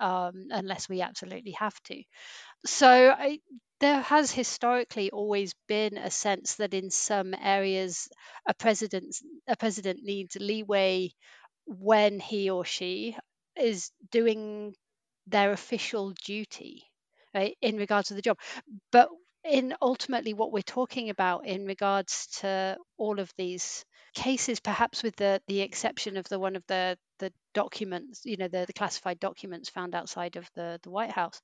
um, 0.00 0.46
unless 0.50 0.88
we 0.88 1.02
absolutely 1.02 1.52
have 1.52 1.78
to. 1.84 2.02
So 2.66 2.88
I, 2.88 3.40
there 3.80 4.00
has 4.02 4.30
historically 4.32 5.10
always 5.10 5.54
been 5.68 5.96
a 5.98 6.10
sense 6.10 6.56
that 6.56 6.74
in 6.74 6.90
some 6.90 7.34
areas 7.34 8.08
a 8.46 8.54
president 8.54 9.16
a 9.48 9.56
president 9.56 10.00
needs 10.02 10.36
leeway 10.38 11.12
when 11.66 12.20
he 12.20 12.50
or 12.50 12.64
she 12.64 13.16
is 13.56 13.90
doing 14.10 14.74
their 15.26 15.52
official 15.52 16.12
duty 16.24 16.84
right 17.34 17.56
in 17.62 17.76
regards 17.76 18.08
to 18.08 18.14
the 18.14 18.22
job 18.22 18.38
but 18.92 19.08
in 19.50 19.74
ultimately 19.82 20.34
what 20.34 20.52
we're 20.52 20.62
talking 20.62 21.10
about 21.10 21.46
in 21.46 21.66
regards 21.66 22.28
to 22.40 22.76
all 22.98 23.18
of 23.20 23.30
these 23.36 23.84
cases 24.14 24.60
perhaps 24.60 25.02
with 25.02 25.14
the 25.16 25.40
the 25.46 25.60
exception 25.60 26.16
of 26.16 26.28
the 26.28 26.38
one 26.38 26.56
of 26.56 26.64
the 26.66 26.96
the 27.20 27.32
documents 27.54 28.22
you 28.24 28.36
know 28.36 28.48
the, 28.48 28.64
the 28.66 28.72
classified 28.72 29.20
documents 29.20 29.68
found 29.68 29.94
outside 29.94 30.36
of 30.36 30.48
the 30.56 30.80
the 30.82 30.90
white 30.90 31.12
house 31.12 31.40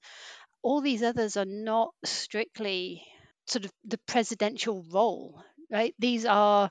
all 0.63 0.81
these 0.81 1.03
others 1.03 1.37
are 1.37 1.45
not 1.47 1.91
strictly 2.05 3.03
sort 3.47 3.65
of 3.65 3.73
the 3.85 3.99
presidential 4.07 4.85
role 4.93 5.43
right? 5.71 5.95
These 5.99 6.27
are 6.27 6.71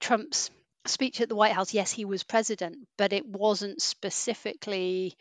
trump's 0.00 0.50
speech 0.86 1.20
at 1.20 1.28
the 1.28 1.36
white 1.36 1.52
house. 1.52 1.74
Yes 1.74 1.92
he 1.92 2.04
was 2.04 2.24
president 2.24 2.76
but 2.96 3.12
it 3.12 3.26
wasn't 3.26 3.82
specifically 3.82 5.14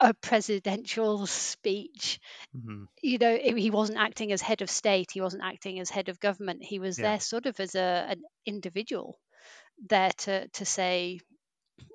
a 0.00 0.14
presidential 0.14 1.26
speech. 1.26 2.20
Mhm. 2.52 2.86
You 3.02 3.18
know, 3.18 3.36
he 3.36 3.70
wasn't 3.70 3.98
acting 3.98 4.32
as 4.32 4.42
head 4.42 4.62
of 4.62 4.70
state. 4.70 5.10
He 5.12 5.20
wasn't 5.22 5.44
acting 5.44 5.80
as 5.80 5.90
head 5.90 6.08
of 6.08 6.20
government. 6.20 6.64
He 6.64 6.78
was 6.78 6.98
Yeah. 6.98 7.00
there 7.00 7.20
sort 7.20 7.46
of 7.46 7.58
as 7.60 7.74
a 7.74 8.06
an 8.10 8.22
individual, 8.46 9.20
there 9.88 10.12
to 10.18 10.48
to 10.48 10.64
say, 10.66 11.20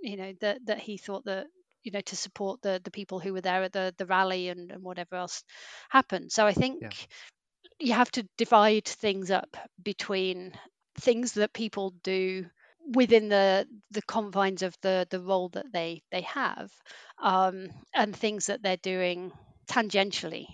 you 0.01 0.17
know, 0.17 0.33
that 0.41 0.65
that 0.65 0.79
he 0.79 0.97
thought 0.97 1.25
that 1.25 1.47
you 1.83 1.91
know 1.91 2.01
to 2.01 2.15
support 2.17 2.62
the 2.62 2.81
the 2.83 2.91
people 2.91 3.19
who 3.19 3.33
were 3.33 3.41
there 3.41 3.63
at 3.63 3.74
the 3.74 3.93
the 3.97 4.05
rally 4.07 4.50
and, 4.50 4.71
and 4.71 4.83
whatever 4.83 5.15
else 5.15 5.43
happened. 5.89 6.31
So 6.31 6.45
I 6.47 6.53
think 6.53 7.07
you 7.79 7.93
have 7.93 8.12
to 8.12 8.27
divide 8.38 8.85
things 8.85 9.31
up 9.31 9.57
between 9.81 10.57
things 11.00 11.33
that 11.33 11.53
people 11.53 11.91
do 12.03 12.50
within 12.93 13.29
the 13.29 13.67
the 13.91 14.01
confines 14.03 14.61
of 14.61 14.75
the 14.81 15.07
the 15.09 15.19
role 15.19 15.49
that 15.49 15.71
they 15.73 16.03
they 16.11 16.21
have 16.21 16.71
um, 17.21 17.67
and 17.93 18.15
things 18.15 18.47
that 18.47 18.61
they're 18.61 18.77
doing 18.77 19.31
tangentially 19.67 20.45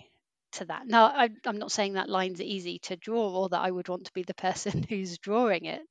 to 0.52 0.64
that. 0.66 0.86
Now 0.86 1.06
I, 1.06 1.30
i'm 1.46 1.58
not 1.58 1.72
saying 1.72 1.94
that 1.94 2.08
line's 2.10 2.40
easy 2.40 2.78
to 2.80 2.96
draw 2.96 3.30
or 3.42 3.48
that 3.50 3.60
i 3.60 3.70
would 3.70 3.88
want 3.88 4.06
to 4.06 4.12
be 4.12 4.22
the 4.22 4.34
person 4.48 4.84
who's 4.88 5.18
drawing 5.18 5.64
it 5.66 5.82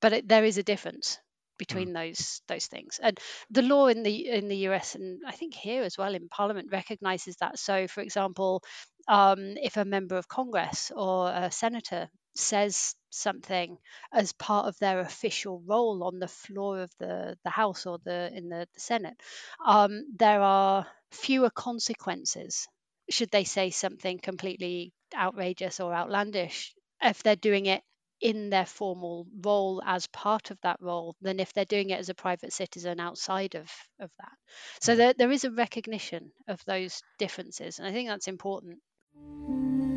but 0.00 0.12
it, 0.12 0.28
there 0.28 0.44
is 0.44 0.58
a 0.58 0.62
difference 0.62 1.18
between 1.58 1.92
those 1.92 2.40
those 2.48 2.66
things. 2.66 2.98
And 3.02 3.18
the 3.50 3.62
law 3.62 3.86
in 3.88 4.02
the 4.02 4.28
in 4.28 4.48
the 4.48 4.56
us 4.68 4.94
and 4.94 5.20
i 5.26 5.32
think 5.32 5.54
here 5.54 5.82
as 5.82 5.98
well 5.98 6.14
in 6.14 6.28
parliament 6.28 6.68
recognizes 6.72 7.36
that. 7.40 7.58
So 7.58 7.86
for 7.88 8.00
example 8.00 8.62
um, 9.08 9.56
if 9.62 9.76
a 9.76 9.84
member 9.84 10.16
of 10.16 10.28
congress 10.28 10.92
or 10.94 11.30
a 11.30 11.50
senator 11.50 12.08
says 12.34 12.94
something 13.10 13.76
as 14.12 14.32
part 14.32 14.66
of 14.66 14.78
their 14.78 15.00
official 15.00 15.62
role 15.66 16.04
on 16.04 16.18
the 16.18 16.28
floor 16.28 16.80
of 16.80 16.90
the, 16.98 17.36
the 17.44 17.50
House 17.50 17.86
or 17.86 17.98
the 18.04 18.30
in 18.34 18.48
the, 18.48 18.66
the 18.74 18.80
Senate, 18.80 19.20
um, 19.64 20.04
there 20.16 20.40
are 20.40 20.86
fewer 21.10 21.50
consequences 21.50 22.68
should 23.10 23.30
they 23.30 23.44
say 23.44 23.70
something 23.70 24.18
completely 24.18 24.92
outrageous 25.14 25.80
or 25.80 25.92
outlandish 25.92 26.74
if 27.02 27.22
they're 27.22 27.36
doing 27.36 27.66
it 27.66 27.82
in 28.20 28.50
their 28.50 28.66
formal 28.66 29.26
role 29.42 29.82
as 29.84 30.06
part 30.08 30.50
of 30.50 30.58
that 30.62 30.76
role 30.80 31.16
than 31.22 31.40
if 31.40 31.52
they're 31.52 31.64
doing 31.64 31.90
it 31.90 31.98
as 31.98 32.10
a 32.10 32.14
private 32.14 32.52
citizen 32.52 33.00
outside 33.00 33.54
of, 33.54 33.70
of 33.98 34.10
that. 34.18 34.32
So 34.80 34.94
there, 34.94 35.14
there 35.16 35.30
is 35.30 35.44
a 35.44 35.50
recognition 35.50 36.30
of 36.46 36.62
those 36.66 37.02
differences, 37.18 37.78
and 37.78 37.88
I 37.88 37.92
think 37.92 38.08
that's 38.08 38.28
important. 38.28 38.78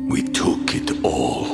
We 0.08 0.22
took 0.22 0.74
it 0.74 1.04
all. 1.04 1.53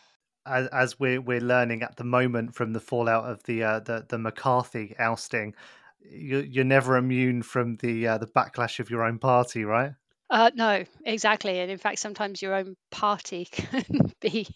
As, 0.45 0.67
as 0.67 0.99
we're 0.99 1.21
we're 1.21 1.41
learning 1.41 1.83
at 1.83 1.97
the 1.97 2.03
moment 2.03 2.55
from 2.55 2.73
the 2.73 2.79
fallout 2.79 3.25
of 3.25 3.43
the 3.43 3.63
uh, 3.63 3.79
the 3.79 4.05
the 4.07 4.17
McCarthy 4.17 4.95
ousting, 4.99 5.55
you, 6.01 6.39
you're 6.39 6.63
never 6.65 6.97
immune 6.97 7.43
from 7.43 7.77
the 7.77 8.07
uh, 8.07 8.17
the 8.17 8.27
backlash 8.27 8.79
of 8.79 8.89
your 8.89 9.03
own 9.03 9.19
party, 9.19 9.63
right? 9.63 9.93
Uh, 10.29 10.49
no, 10.55 10.85
exactly, 11.05 11.59
and 11.59 11.69
in 11.69 11.77
fact, 11.77 11.99
sometimes 11.99 12.41
your 12.41 12.55
own 12.55 12.77
party 12.89 13.45
can 13.51 14.13
be 14.21 14.47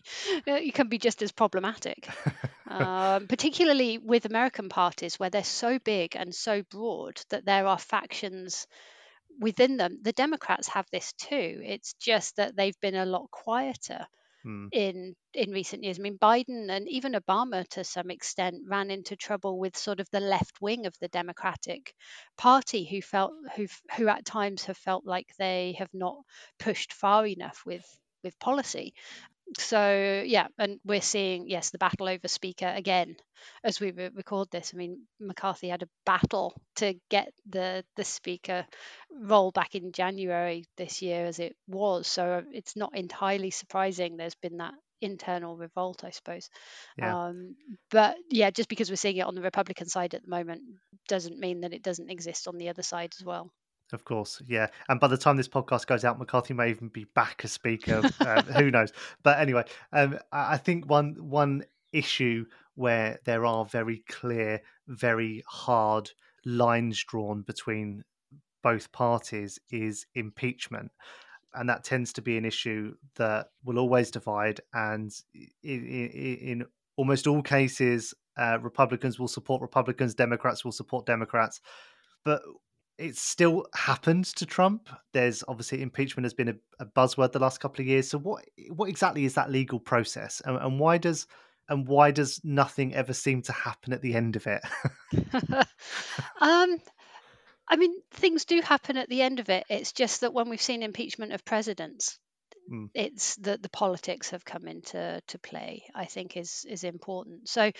you 0.47 0.71
can 0.71 0.87
be 0.87 0.97
just 0.97 1.21
as 1.21 1.31
problematic, 1.31 2.07
um, 2.67 3.27
particularly 3.27 3.97
with 3.97 4.25
American 4.25 4.69
parties 4.69 5.19
where 5.19 5.29
they're 5.29 5.43
so 5.43 5.77
big 5.79 6.15
and 6.15 6.33
so 6.33 6.63
broad 6.71 7.21
that 7.29 7.45
there 7.45 7.67
are 7.67 7.77
factions 7.77 8.67
within 9.39 9.77
them. 9.77 9.99
The 10.01 10.13
Democrats 10.13 10.69
have 10.69 10.87
this 10.91 11.13
too. 11.13 11.61
It's 11.63 11.93
just 11.95 12.37
that 12.37 12.55
they've 12.55 12.79
been 12.79 12.95
a 12.95 13.05
lot 13.05 13.29
quieter 13.29 14.07
Hmm. 14.45 14.67
in 14.71 15.15
in 15.33 15.51
recent 15.51 15.83
years. 15.83 15.99
I 15.99 16.01
mean, 16.03 16.17
Biden 16.17 16.69
and 16.69 16.87
even 16.89 17.13
Obama, 17.13 17.67
to 17.69 17.83
some 17.83 18.11
extent, 18.11 18.63
ran 18.67 18.91
into 18.91 19.15
trouble 19.15 19.59
with 19.59 19.77
sort 19.77 19.99
of 19.99 20.09
the 20.11 20.19
left 20.19 20.61
wing 20.61 20.85
of 20.85 20.95
the 20.99 21.07
Democratic 21.09 21.95
Party, 22.37 22.85
who 22.85 23.01
felt 23.01 23.33
who 23.55 23.67
who 23.97 24.07
at 24.09 24.25
times 24.25 24.65
have 24.65 24.77
felt 24.77 25.05
like 25.05 25.35
they 25.37 25.73
have 25.79 25.93
not 25.93 26.17
pushed 26.59 26.93
far 26.93 27.25
enough 27.27 27.63
with 27.65 27.85
with 28.23 28.37
policy. 28.39 28.93
So 29.57 30.23
yeah, 30.25 30.47
and 30.57 30.79
we're 30.83 31.01
seeing 31.01 31.47
yes 31.49 31.69
the 31.69 31.77
battle 31.77 32.07
over 32.09 32.27
Speaker 32.27 32.67
again 32.67 33.15
as 33.63 33.79
we 33.79 33.91
re- 33.91 34.09
record 34.13 34.49
this. 34.51 34.71
I 34.73 34.77
mean, 34.77 35.03
McCarthy 35.19 35.69
had 35.69 35.83
a 35.83 35.89
battle 36.05 36.55
to 36.77 36.95
get 37.09 37.31
the 37.47 37.85
the 37.95 38.03
Speaker 38.03 38.65
role 39.11 39.51
back 39.51 39.75
in 39.75 39.91
January 39.91 40.65
this 40.77 41.01
year 41.01 41.25
as 41.25 41.39
it 41.39 41.55
was. 41.67 42.07
So 42.07 42.43
it's 42.51 42.75
not 42.75 42.95
entirely 42.97 43.51
surprising 43.51 44.17
there's 44.17 44.35
been 44.35 44.57
that 44.57 44.73
internal 45.01 45.55
revolt, 45.55 46.03
I 46.03 46.09
suppose. 46.09 46.49
Yeah. 46.97 47.27
Um, 47.27 47.55
but 47.91 48.17
yeah, 48.31 48.49
just 48.49 48.69
because 48.69 48.89
we're 48.89 48.95
seeing 48.95 49.17
it 49.17 49.27
on 49.27 49.35
the 49.35 49.41
Republican 49.41 49.87
side 49.87 50.15
at 50.15 50.23
the 50.23 50.29
moment 50.29 50.63
doesn't 51.07 51.39
mean 51.39 51.61
that 51.61 51.73
it 51.73 51.83
doesn't 51.83 52.09
exist 52.09 52.47
on 52.47 52.57
the 52.57 52.69
other 52.69 52.83
side 52.83 53.13
as 53.19 53.23
well. 53.23 53.51
Of 53.93 54.03
course, 54.03 54.41
yeah. 54.47 54.67
And 54.89 54.99
by 54.99 55.07
the 55.07 55.17
time 55.17 55.37
this 55.37 55.47
podcast 55.47 55.85
goes 55.85 56.03
out, 56.03 56.17
McCarthy 56.17 56.53
may 56.53 56.69
even 56.69 56.87
be 56.87 57.05
back 57.15 57.41
as 57.43 57.51
speaker. 57.51 58.01
um, 58.25 58.43
who 58.45 58.71
knows? 58.71 58.91
But 59.23 59.39
anyway, 59.39 59.63
um, 59.93 60.17
I 60.31 60.57
think 60.57 60.89
one 60.89 61.15
one 61.19 61.65
issue 61.91 62.45
where 62.75 63.19
there 63.25 63.45
are 63.45 63.65
very 63.65 64.03
clear, 64.09 64.61
very 64.87 65.43
hard 65.47 66.11
lines 66.45 67.03
drawn 67.03 67.41
between 67.41 68.03
both 68.63 68.91
parties 68.91 69.59
is 69.69 70.05
impeachment. 70.15 70.91
And 71.53 71.69
that 71.69 71.83
tends 71.83 72.11
to 72.13 72.21
be 72.21 72.37
an 72.37 72.43
issue 72.43 72.95
that 73.15 73.47
will 73.63 73.79
always 73.79 74.11
divide. 74.11 74.59
And 74.73 75.13
in, 75.63 75.85
in, 75.85 76.37
in 76.41 76.65
almost 76.97 77.27
all 77.27 77.41
cases, 77.41 78.13
uh, 78.37 78.57
Republicans 78.61 79.19
will 79.19 79.29
support 79.29 79.61
Republicans, 79.61 80.15
Democrats 80.15 80.65
will 80.65 80.73
support 80.73 81.05
Democrats. 81.05 81.61
But 82.25 82.41
it's 82.97 83.21
still 83.21 83.65
happened 83.73 84.25
to 84.25 84.45
Trump. 84.45 84.89
There's 85.13 85.43
obviously 85.47 85.81
impeachment 85.81 86.25
has 86.25 86.33
been 86.33 86.49
a, 86.49 86.55
a, 86.79 86.85
buzzword 86.85 87.31
the 87.31 87.39
last 87.39 87.59
couple 87.59 87.81
of 87.81 87.87
years. 87.87 88.09
So 88.09 88.17
what 88.17 88.45
what 88.69 88.89
exactly 88.89 89.25
is 89.25 89.33
that 89.35 89.51
legal 89.51 89.79
process, 89.79 90.41
and, 90.45 90.57
and 90.57 90.79
why 90.79 90.97
does 90.97 91.27
and 91.67 91.87
why 91.87 92.11
does 92.11 92.41
nothing 92.43 92.93
ever 92.93 93.13
seem 93.13 93.41
to 93.43 93.51
happen 93.51 93.93
at 93.93 94.01
the 94.01 94.15
end 94.15 94.35
of 94.35 94.47
it? 94.47 94.61
um, 96.41 96.77
I 97.67 97.75
mean, 97.77 97.93
things 98.11 98.45
do 98.45 98.61
happen 98.61 98.97
at 98.97 99.09
the 99.09 99.21
end 99.21 99.39
of 99.39 99.49
it. 99.49 99.65
It's 99.69 99.91
just 99.91 100.21
that 100.21 100.33
when 100.33 100.49
we've 100.49 100.61
seen 100.61 100.83
impeachment 100.83 101.33
of 101.33 101.43
presidents, 101.43 102.19
Mm. 102.71 102.89
it's 102.95 103.35
that 103.37 103.61
the 103.61 103.69
politics 103.69 104.31
have 104.31 104.43
come 104.43 104.67
into 104.67 105.21
to 105.27 105.39
play. 105.39 105.83
I 105.93 106.05
think 106.05 106.35
is 106.35 106.65
is 106.67 106.83
important. 106.83 107.47
So 107.47 107.71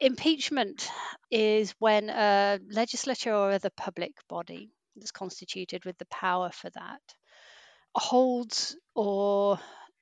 impeachment 0.00 0.88
is 1.30 1.74
when 1.78 2.10
a 2.10 2.58
legislature 2.70 3.34
or 3.34 3.52
other 3.52 3.70
public 3.70 4.12
body 4.28 4.70
that's 4.96 5.12
constituted 5.12 5.84
with 5.84 5.98
the 5.98 6.06
power 6.06 6.50
for 6.50 6.70
that 6.70 7.00
holds 7.94 8.76
or 8.94 9.58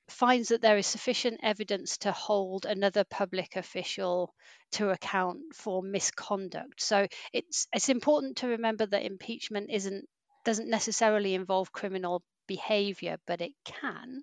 finds 0.09 0.49
that 0.49 0.63
there 0.63 0.79
is 0.79 0.87
sufficient 0.87 1.41
evidence 1.43 1.99
to 1.99 2.13
hold 2.13 2.65
another 2.65 3.05
public 3.05 3.57
official 3.57 4.33
to 4.73 4.91
account 4.91 5.41
for 5.55 5.83
misconduct. 5.83 6.81
So 6.81 7.07
it's 7.33 7.67
it's 7.73 7.89
important 7.89 8.39
to 8.39 8.49
remember 8.49 8.87
that 8.87 9.05
impeachment 9.05 9.71
isn't 9.71 10.07
doesn't 10.45 10.71
necessarily 10.71 11.35
involve 11.35 11.73
criminal 11.73 12.23
behavior, 12.47 13.19
but 13.27 13.43
it 13.43 13.53
can, 13.65 14.23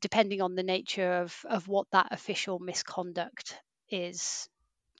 depending 0.00 0.40
on 0.40 0.54
the 0.54 0.62
nature 0.62 1.20
of, 1.20 1.36
of 1.44 1.68
what 1.68 1.86
that 1.92 2.08
official 2.10 2.58
misconduct 2.58 3.54
is 3.90 4.48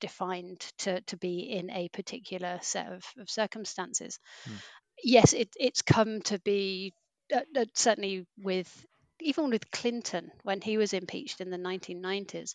defined 0.02 0.60
to, 0.78 1.00
to 1.02 1.16
be 1.16 1.50
in 1.50 1.70
a 1.70 1.88
particular 1.88 2.58
set 2.60 2.92
of, 2.92 3.04
of 3.18 3.30
circumstances. 3.30 4.18
Hmm. 4.44 4.56
Yes, 5.02 5.32
it, 5.32 5.48
it's 5.58 5.82
come 5.82 6.20
to 6.22 6.38
be 6.40 6.92
uh, 7.34 7.40
uh, 7.56 7.64
certainly 7.74 8.26
with 8.38 8.86
even 9.20 9.50
with 9.50 9.70
Clinton 9.70 10.32
when 10.42 10.60
he 10.60 10.76
was 10.76 10.92
impeached 10.92 11.40
in 11.40 11.50
the 11.50 11.56
1990s, 11.56 12.54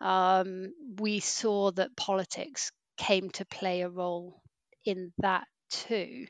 um, 0.00 0.72
we 0.98 1.20
saw 1.20 1.70
that 1.70 1.96
politics 1.96 2.72
came 2.96 3.30
to 3.30 3.44
play 3.46 3.82
a 3.82 3.88
role 3.88 4.42
in 4.84 5.12
that 5.18 5.46
too. 5.70 6.26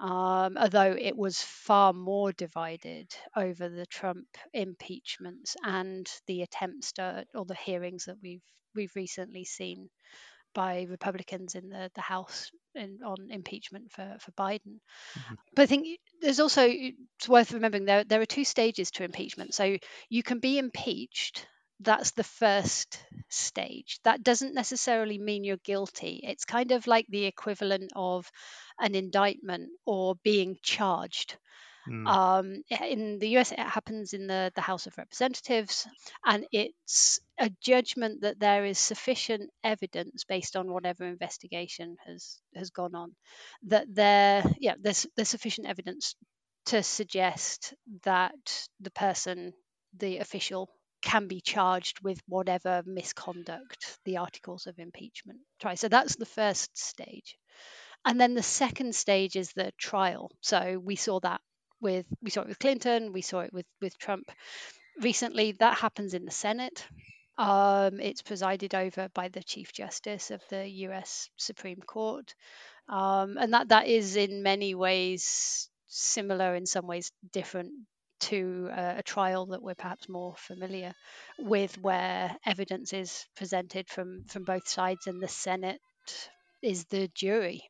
Um, 0.00 0.56
although 0.56 0.92
it 0.96 1.16
was 1.16 1.42
far 1.42 1.92
more 1.92 2.32
divided 2.32 3.12
over 3.36 3.68
the 3.68 3.86
Trump 3.86 4.28
impeachments 4.52 5.56
and 5.64 6.08
the 6.28 6.42
attempts 6.42 6.92
to, 6.92 7.24
or 7.34 7.44
the 7.44 7.56
hearings 7.56 8.04
that 8.04 8.18
we've 8.22 8.42
we've 8.74 8.94
recently 8.94 9.44
seen 9.44 9.88
by 10.54 10.86
Republicans 10.88 11.54
in 11.54 11.68
the, 11.68 11.90
the 11.94 12.00
House 12.00 12.50
in, 12.74 12.98
on 13.04 13.30
impeachment 13.30 13.90
for, 13.92 14.16
for 14.20 14.32
Biden. 14.32 14.80
Mm-hmm. 15.18 15.34
But 15.54 15.62
I 15.62 15.66
think 15.66 15.86
there's 16.20 16.40
also 16.40 16.66
it's 16.66 17.28
worth 17.28 17.52
remembering 17.52 17.84
there 17.84 18.04
there 18.04 18.20
are 18.20 18.26
two 18.26 18.44
stages 18.44 18.90
to 18.92 19.04
impeachment. 19.04 19.54
So 19.54 19.76
you 20.08 20.22
can 20.22 20.40
be 20.40 20.58
impeached. 20.58 21.46
That's 21.80 22.10
the 22.12 22.24
first 22.24 22.98
stage. 23.28 24.00
That 24.02 24.24
doesn't 24.24 24.54
necessarily 24.54 25.18
mean 25.18 25.44
you're 25.44 25.58
guilty. 25.58 26.20
It's 26.24 26.44
kind 26.44 26.72
of 26.72 26.88
like 26.88 27.06
the 27.08 27.26
equivalent 27.26 27.92
of 27.94 28.28
an 28.80 28.96
indictment 28.96 29.68
or 29.86 30.16
being 30.24 30.56
charged. 30.62 31.36
Mm. 31.88 32.06
Um, 32.06 32.62
in 32.86 33.18
the 33.18 33.38
US, 33.38 33.52
it 33.52 33.58
happens 33.58 34.12
in 34.12 34.26
the, 34.26 34.52
the 34.54 34.60
House 34.60 34.86
of 34.86 34.98
Representatives, 34.98 35.86
and 36.24 36.46
it's 36.52 37.20
a 37.38 37.50
judgment 37.60 38.22
that 38.22 38.38
there 38.38 38.64
is 38.64 38.78
sufficient 38.78 39.50
evidence 39.64 40.24
based 40.24 40.56
on 40.56 40.72
whatever 40.72 41.04
investigation 41.04 41.96
has 42.06 42.40
has 42.54 42.70
gone 42.70 42.94
on 42.94 43.14
that 43.64 43.86
there, 43.92 44.44
yeah, 44.58 44.74
there's 44.80 45.06
there's 45.16 45.28
sufficient 45.28 45.66
evidence 45.66 46.14
to 46.66 46.82
suggest 46.82 47.74
that 48.04 48.68
the 48.80 48.90
person, 48.90 49.52
the 49.96 50.18
official, 50.18 50.68
can 51.02 51.28
be 51.28 51.40
charged 51.40 52.00
with 52.02 52.20
whatever 52.26 52.82
misconduct 52.84 53.98
the 54.04 54.18
articles 54.18 54.66
of 54.66 54.78
impeachment 54.78 55.38
try. 55.60 55.74
So 55.74 55.88
that's 55.88 56.16
the 56.16 56.26
first 56.26 56.76
stage. 56.76 57.36
And 58.04 58.20
then 58.20 58.34
the 58.34 58.42
second 58.42 58.94
stage 58.94 59.36
is 59.36 59.52
the 59.52 59.72
trial. 59.78 60.30
So 60.40 60.80
we 60.82 60.96
saw 60.96 61.20
that 61.20 61.40
with 61.80 62.06
we 62.22 62.30
saw 62.30 62.42
it 62.42 62.48
with 62.48 62.58
Clinton, 62.58 63.12
we 63.12 63.22
saw 63.22 63.40
it 63.40 63.52
with 63.52 63.66
with 63.80 63.98
Trump 63.98 64.30
recently. 65.00 65.52
That 65.52 65.78
happens 65.78 66.14
in 66.14 66.24
the 66.24 66.30
Senate. 66.30 66.86
Um, 67.36 68.00
it's 68.00 68.22
presided 68.22 68.74
over 68.74 69.08
by 69.14 69.28
the 69.28 69.42
Chief 69.42 69.72
Justice 69.72 70.32
of 70.32 70.42
the 70.50 70.68
U.S. 70.68 71.30
Supreme 71.36 71.80
Court, 71.80 72.34
um, 72.88 73.36
and 73.38 73.54
that 73.54 73.68
that 73.68 73.86
is 73.86 74.16
in 74.16 74.42
many 74.42 74.74
ways 74.74 75.70
similar, 75.86 76.54
in 76.54 76.66
some 76.66 76.86
ways 76.86 77.12
different 77.32 77.72
to 78.20 78.68
a, 78.72 78.96
a, 78.98 79.02
trial 79.02 79.46
that 79.46 79.62
we're 79.62 79.76
perhaps 79.76 80.08
more 80.08 80.34
familiar 80.36 80.92
with, 81.38 81.80
where 81.80 82.36
evidence 82.44 82.92
is 82.92 83.24
presented 83.36 83.88
from 83.88 84.24
from 84.26 84.42
both 84.42 84.68
sides, 84.68 85.06
and 85.06 85.22
the 85.22 85.28
Senate 85.28 85.80
is 86.60 86.86
the 86.86 87.08
jury 87.14 87.62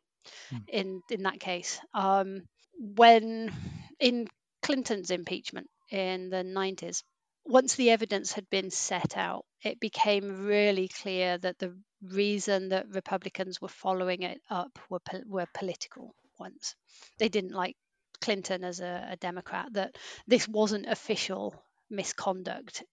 hmm. 0.50 0.56
in 0.68 1.02
in 1.10 1.24
that 1.24 1.40
case. 1.40 1.78
Um, 1.92 2.42
when 2.78 3.52
in 4.00 4.28
Clinton's 4.62 5.10
impeachment 5.10 5.68
in 5.90 6.30
the 6.30 6.42
90s, 6.42 7.02
once 7.44 7.74
the 7.76 7.90
evidence 7.90 8.32
had 8.32 8.48
been 8.50 8.70
set 8.70 9.16
out, 9.16 9.44
it 9.62 9.80
became 9.80 10.44
really 10.44 10.88
clear 10.88 11.38
that 11.38 11.58
the 11.58 11.76
reason 12.02 12.68
that 12.68 12.88
Republicans 12.90 13.60
were 13.60 13.68
following 13.68 14.22
it 14.22 14.40
up 14.50 14.78
were 14.90 15.00
were 15.26 15.46
political 15.54 16.14
ones. 16.38 16.74
They 17.18 17.28
didn't 17.28 17.52
like 17.52 17.76
Clinton 18.20 18.64
as 18.64 18.80
a, 18.80 19.08
a 19.12 19.16
Democrat. 19.16 19.72
That 19.72 19.96
this 20.26 20.46
wasn't 20.46 20.86
official 20.86 21.54
misconduct. 21.90 22.84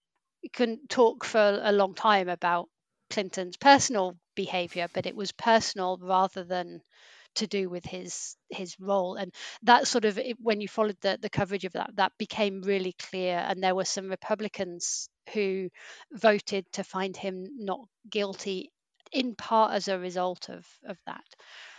You 0.42 0.50
can 0.50 0.88
talk 0.88 1.26
for 1.26 1.60
a 1.62 1.72
long 1.72 1.96
time 1.96 2.30
about 2.30 2.70
Clinton's 3.10 3.58
personal 3.58 4.18
behavior, 4.36 4.88
but 4.94 5.06
it 5.06 5.16
was 5.16 5.32
personal 5.32 5.98
rather 5.98 6.44
than 6.44 6.82
to 7.36 7.48
do 7.48 7.70
with 7.70 7.86
his 7.86 8.36
his 8.50 8.76
role. 8.80 9.16
And 9.16 9.34
that 9.64 9.88
sort 9.88 10.06
of 10.06 10.20
when 10.40 10.62
you 10.62 10.68
followed 10.68 10.98
the, 11.02 11.18
the 11.22 11.30
coverage 11.30 11.66
of 11.66 11.74
that 11.74 11.92
that 11.96 12.14
became 12.18 12.62
really 12.62 12.94
clear. 12.94 13.38
And 13.38 13.62
there 13.62 13.76
were 13.76 13.86
some 13.86 14.10
republicans 14.10 15.10
who 15.34 15.70
voted 16.12 16.66
to 16.74 16.84
find 16.84 17.16
him 17.16 17.48
not 17.58 17.80
guilty 18.10 18.72
in 19.12 19.36
part 19.36 19.74
as 19.74 19.88
a 19.88 20.00
result 20.00 20.50
of 20.50 20.66
of 20.86 20.98
that. 21.06 21.26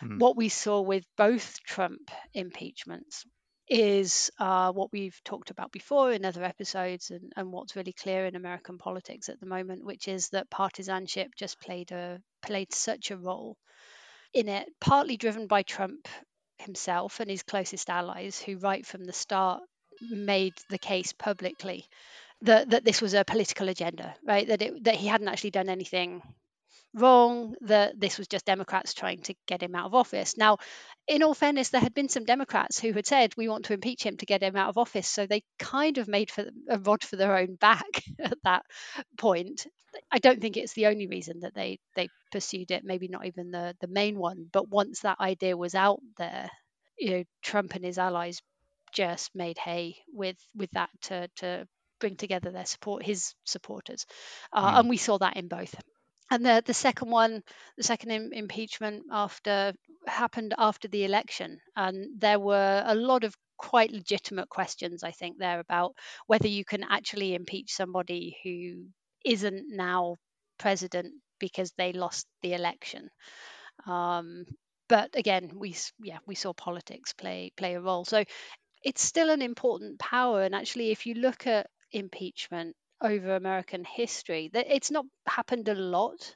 Mm. 0.03 0.19
what 0.19 0.37
we 0.37 0.49
saw 0.49 0.81
with 0.81 1.05
both 1.17 1.63
trump 1.65 2.11
impeachments 2.35 3.25
is 3.69 4.31
uh, 4.39 4.71
what 4.73 4.93
we've 4.93 5.21
talked 5.25 5.51
about 5.51 5.73
before 5.73 6.13
in 6.13 6.25
other 6.25 6.45
episodes 6.45 7.11
and, 7.11 7.33
and 7.37 7.51
what's 7.51 7.75
really 7.75 7.93
clear 7.93 8.27
in 8.27 8.37
American 8.37 8.79
politics 8.79 9.29
at 9.29 9.41
the 9.41 9.47
moment, 9.47 9.85
which 9.85 10.07
is 10.07 10.29
that 10.29 10.49
partisanship 10.51 11.31
just 11.37 11.61
played 11.61 11.91
a 11.91 12.21
played 12.43 12.73
such 12.73 13.11
a 13.11 13.17
role 13.17 13.57
in 14.37 14.49
it, 14.49 14.69
partly 14.81 15.17
driven 15.17 15.47
by 15.47 15.63
Trump 15.63 16.09
himself 16.59 17.21
and 17.21 17.31
his 17.31 17.43
closest 17.43 17.91
allies, 17.91 18.41
who 18.41 18.59
right 18.59 18.87
from 18.87 19.05
the 19.05 19.13
start 19.13 19.63
made 20.01 20.55
the 20.69 20.79
case 20.79 21.13
publicly 21.13 21.87
that, 22.43 22.71
that 22.71 22.85
this 22.85 23.01
was 23.01 23.15
a 23.15 23.25
political 23.25 23.69
agenda, 23.69 24.15
right? 24.25 24.47
That 24.47 24.63
it, 24.63 24.85
that 24.85 24.97
he 24.97 25.07
hadn't 25.07 25.29
actually 25.29 25.53
done 25.53 25.69
anything 25.71 26.23
wrong, 26.97 27.55
that 27.63 27.99
this 28.01 28.19
was 28.19 28.27
just 28.27 28.47
Democrats 28.47 28.95
trying 28.95 29.21
to 29.23 29.35
get 29.47 29.63
him 29.63 29.75
out 29.75 29.87
of 29.87 29.95
office. 29.95 30.37
Now, 30.37 30.59
in 31.07 31.23
all 31.23 31.35
fairness, 31.35 31.69
there 31.69 31.81
had 31.81 31.95
been 31.95 32.09
some 32.09 32.25
Democrats 32.25 32.81
who 32.81 32.93
had 32.93 33.07
said, 33.07 33.35
we 33.37 33.49
want 33.49 33.67
to 33.67 33.75
impeach 33.75 34.05
him 34.05 34.17
to 34.17 34.27
get 34.27 34.43
him 34.43 34.57
out 34.57 34.71
of 34.71 34.79
office. 34.79 35.09
So 35.09 35.27
they 35.27 35.43
kind 35.59 35.99
of 35.99 36.09
made 36.09 36.31
for 36.31 36.47
a 36.69 36.79
rod 36.79 37.05
for 37.05 37.17
their 37.17 37.37
own 37.37 37.57
back 37.57 38.03
at 38.21 38.39
that 38.45 38.65
point. 39.19 39.67
I 40.11 40.19
don't 40.19 40.41
think 40.41 40.57
it's 40.57 40.75
the 40.75 40.87
only 40.87 41.07
reason 41.07 41.41
that 41.41 41.55
they, 41.55 41.79
they 41.95 42.09
pursued 42.33 42.71
it, 42.71 42.85
maybe 42.85 43.09
not 43.09 43.27
even 43.27 43.51
the, 43.51 43.75
the 43.81 43.89
main 43.89 44.19
one. 44.19 44.47
But 44.51 44.69
once 44.69 45.01
that 45.01 45.21
idea 45.21 45.57
was 45.57 45.75
out 45.75 46.01
there, 46.19 46.51
you 46.99 47.11
know, 47.11 47.25
Trump 47.43 47.75
and 47.75 47.85
his 47.85 47.99
allies 47.99 48.41
just 48.93 49.35
made 49.35 49.59
hay 49.59 49.97
with 50.13 50.39
with 50.55 50.71
that 50.71 50.89
to 51.03 51.29
to 51.37 51.67
bring 52.01 52.17
together 52.17 52.51
their 52.51 52.65
support, 52.65 53.03
his 53.03 53.35
supporters, 53.45 54.07
uh, 54.53 54.73
mm. 54.73 54.81
and 54.81 54.89
we 54.89 54.97
saw 54.97 55.19
that 55.19 55.37
in 55.37 55.49
both 55.49 55.75
and 56.31 56.45
the 56.45 56.63
the 56.65 56.75
second 56.75 57.11
one, 57.11 57.43
the 57.77 57.83
second 57.83 58.11
Im- 58.11 58.33
impeachment 58.33 59.05
after 59.11 59.75
happened 60.07 60.55
after 60.59 60.89
the 60.89 61.05
election, 61.05 61.61
and 61.77 62.21
there 62.21 62.39
were 62.41 62.83
a 62.87 62.95
lot 62.95 63.25
of 63.25 63.35
quite 63.59 63.91
legitimate 63.91 64.49
questions, 64.49 65.03
I 65.03 65.13
think, 65.13 65.39
there 65.39 65.61
about 65.61 65.95
whether 66.27 66.49
you 66.49 66.65
can 66.65 66.85
actually 66.85 67.35
impeach 67.35 67.73
somebody 67.73 68.37
who 68.45 68.87
isn't 69.25 69.67
now 69.71 70.17
president 70.59 71.15
because 71.39 71.73
they 71.77 71.93
lost 71.93 72.27
the 72.43 72.55
election. 72.55 73.09
Um, 73.87 74.45
but 74.89 75.17
again, 75.17 75.51
we 75.55 75.75
yeah 76.01 76.19
we 76.27 76.35
saw 76.35 76.53
politics 76.53 77.13
play 77.13 77.53
play 77.57 77.75
a 77.75 77.81
role. 77.81 78.05
So 78.05 78.25
it's 78.85 79.03
still 79.03 79.31
an 79.31 79.43
important 79.43 79.99
power, 80.01 80.43
and 80.43 80.55
actually, 80.55 80.91
if 80.93 81.07
you 81.07 81.15
look 81.15 81.47
at 81.47 81.69
impeachment 81.93 82.77
over 83.01 83.35
American 83.35 83.85
history. 83.85 84.51
It's 84.53 84.91
not 84.91 85.07
happened 85.27 85.69
a 85.69 85.75
lot, 85.75 86.35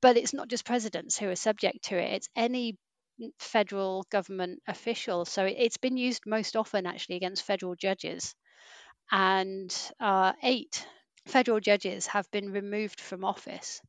but 0.00 0.16
it's 0.16 0.34
not 0.34 0.48
just 0.48 0.64
presidents 0.64 1.18
who 1.18 1.28
are 1.28 1.36
subject 1.36 1.84
to 1.84 1.96
it. 1.96 2.12
It's 2.12 2.28
any 2.36 2.76
federal 3.38 4.04
government 4.10 4.60
official. 4.66 5.24
So 5.24 5.44
it's 5.44 5.76
been 5.76 5.96
used 5.96 6.22
most 6.26 6.56
often 6.56 6.86
actually 6.86 7.16
against 7.16 7.44
federal 7.44 7.74
judges. 7.74 8.34
And 9.10 9.74
uh, 10.00 10.32
eight 10.42 10.86
federal 11.26 11.60
judges 11.60 12.06
have 12.08 12.30
been 12.30 12.52
removed 12.52 13.00
from 13.00 13.24
office 13.24 13.80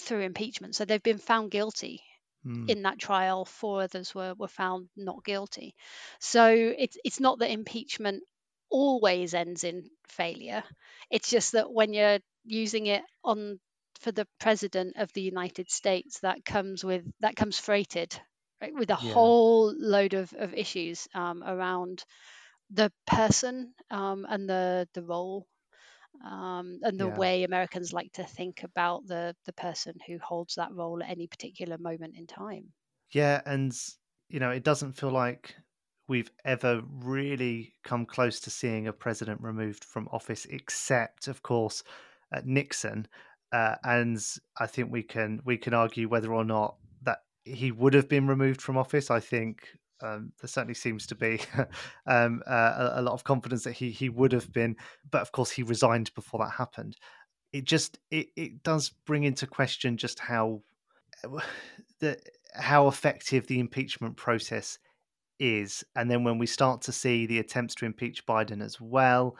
through 0.00 0.20
impeachment. 0.20 0.74
So 0.74 0.84
they've 0.84 1.02
been 1.02 1.18
found 1.18 1.50
guilty 1.50 2.02
mm. 2.46 2.68
in 2.68 2.82
that 2.82 2.98
trial. 2.98 3.44
Four 3.44 3.82
others 3.82 4.14
were, 4.14 4.34
were 4.34 4.48
found 4.48 4.88
not 4.96 5.24
guilty. 5.24 5.74
So 6.18 6.48
it's 6.48 6.96
it's 7.04 7.20
not 7.20 7.38
that 7.40 7.50
impeachment 7.50 8.22
always 8.70 9.34
ends 9.34 9.64
in 9.64 9.90
failure. 10.08 10.64
It's 11.10 11.30
just 11.30 11.52
that 11.52 11.72
when 11.72 11.92
you're 11.92 12.20
using 12.44 12.86
it 12.86 13.04
on 13.24 13.60
for 14.00 14.12
the 14.12 14.26
president 14.38 14.96
of 14.96 15.12
the 15.12 15.22
United 15.22 15.70
States, 15.70 16.20
that 16.20 16.44
comes 16.44 16.84
with 16.84 17.04
that 17.20 17.36
comes 17.36 17.58
freighted 17.58 18.20
right, 18.60 18.74
with 18.74 18.90
a 18.90 18.96
yeah. 18.96 19.14
whole 19.14 19.74
load 19.76 20.14
of, 20.14 20.32
of 20.34 20.54
issues 20.54 21.08
um, 21.14 21.42
around 21.44 22.04
the 22.70 22.92
person 23.06 23.74
um, 23.90 24.26
and 24.28 24.48
the 24.48 24.88
the 24.94 25.02
role 25.04 25.48
um, 26.24 26.78
and 26.82 26.98
the 27.00 27.08
Yeah. 27.08 27.20
way 27.22 27.44
Americans 27.44 27.92
like 27.92 28.12
to 28.12 28.24
think 28.24 28.62
about 28.62 29.06
the 29.06 29.36
the 29.46 29.52
person 29.52 29.94
who 30.06 30.18
holds 30.18 30.54
that 30.54 30.72
role 30.74 31.02
at 31.02 31.10
any 31.10 31.26
particular 31.26 31.78
moment 31.78 32.16
in 32.16 32.26
time. 32.26 32.72
Yeah, 33.12 33.42
and 33.44 33.76
you 34.28 34.40
know, 34.40 34.50
it 34.50 34.62
doesn't 34.64 34.92
feel 34.92 35.10
like 35.10 35.56
we've 36.10 36.30
ever 36.44 36.82
really 37.04 37.72
come 37.84 38.04
close 38.04 38.40
to 38.40 38.50
seeing 38.50 38.88
a 38.88 38.92
president 38.92 39.40
removed 39.40 39.84
from 39.84 40.08
office, 40.10 40.44
except, 40.50 41.28
of 41.28 41.40
course, 41.44 41.84
uh, 42.34 42.40
Nixon. 42.44 43.06
Uh, 43.52 43.76
and 43.84 44.20
I 44.58 44.66
think 44.66 44.90
we 44.90 45.04
can 45.04 45.40
we 45.44 45.56
can 45.56 45.72
argue 45.72 46.08
whether 46.08 46.32
or 46.32 46.44
not 46.44 46.76
that 47.02 47.18
he 47.44 47.70
would 47.70 47.94
have 47.94 48.08
been 48.08 48.26
removed 48.26 48.60
from 48.60 48.76
office. 48.76 49.08
I 49.08 49.20
think 49.20 49.68
um, 50.02 50.32
there 50.40 50.48
certainly 50.48 50.74
seems 50.74 51.06
to 51.06 51.14
be 51.14 51.40
um, 52.06 52.42
uh, 52.44 52.90
a, 52.96 53.00
a 53.00 53.02
lot 53.02 53.14
of 53.14 53.22
confidence 53.22 53.62
that 53.64 53.72
he 53.72 53.90
he 53.90 54.08
would 54.08 54.32
have 54.32 54.52
been, 54.52 54.76
but 55.12 55.22
of 55.22 55.30
course 55.30 55.52
he 55.52 55.62
resigned 55.62 56.12
before 56.14 56.40
that 56.40 56.50
happened. 56.50 56.96
It 57.52 57.64
just 57.64 58.00
it, 58.10 58.28
it 58.36 58.64
does 58.64 58.90
bring 59.06 59.22
into 59.22 59.46
question 59.46 59.96
just 59.96 60.18
how 60.18 60.62
the 62.00 62.18
how 62.52 62.88
effective 62.88 63.46
the 63.46 63.60
impeachment 63.60 64.16
process 64.16 64.78
is 65.40 65.82
and 65.96 66.10
then 66.10 66.22
when 66.22 66.38
we 66.38 66.46
start 66.46 66.82
to 66.82 66.92
see 66.92 67.26
the 67.26 67.38
attempts 67.38 67.74
to 67.74 67.86
impeach 67.86 68.24
Biden 68.26 68.62
as 68.62 68.80
well 68.80 69.36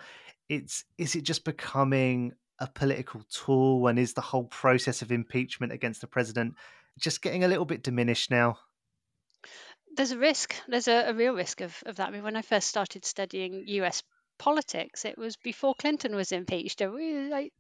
it's 0.49 0.85
is 0.99 1.15
it 1.15 1.23
just 1.23 1.45
becoming 1.45 2.33
a 2.59 2.67
political 2.67 3.23
tool 3.31 3.87
and 3.87 3.99
is 3.99 4.15
the 4.15 4.21
whole 4.21 4.45
process 4.45 5.03
of 5.03 5.13
impeachment 5.13 5.73
against 5.73 6.01
the 6.01 6.07
president 6.07 6.55
just 6.99 7.23
getting 7.23 7.45
a 7.45 7.49
little 7.49 7.65
bit 7.67 7.83
diminished 7.83 8.31
now 8.31 8.59
There's 9.97 10.13
a 10.13 10.19
risk. 10.19 10.55
There's 10.69 10.89
a, 10.89 11.11
a 11.11 11.15
real 11.15 11.35
risk 11.35 11.61
of, 11.61 11.83
of 11.87 11.97
that. 11.97 12.09
I 12.09 12.11
mean, 12.13 12.23
when 12.23 12.37
I 12.37 12.43
first 12.43 12.69
started 12.69 13.05
studying 13.05 13.65
U.S. 13.67 14.03
politics, 14.39 15.05
it 15.05 15.19
was 15.19 15.37
before 15.37 15.75
Clinton 15.75 16.15
was 16.15 16.33
impeached. 16.33 16.81
We 16.81 17.15
were 17.15 17.29
like, 17.29 17.53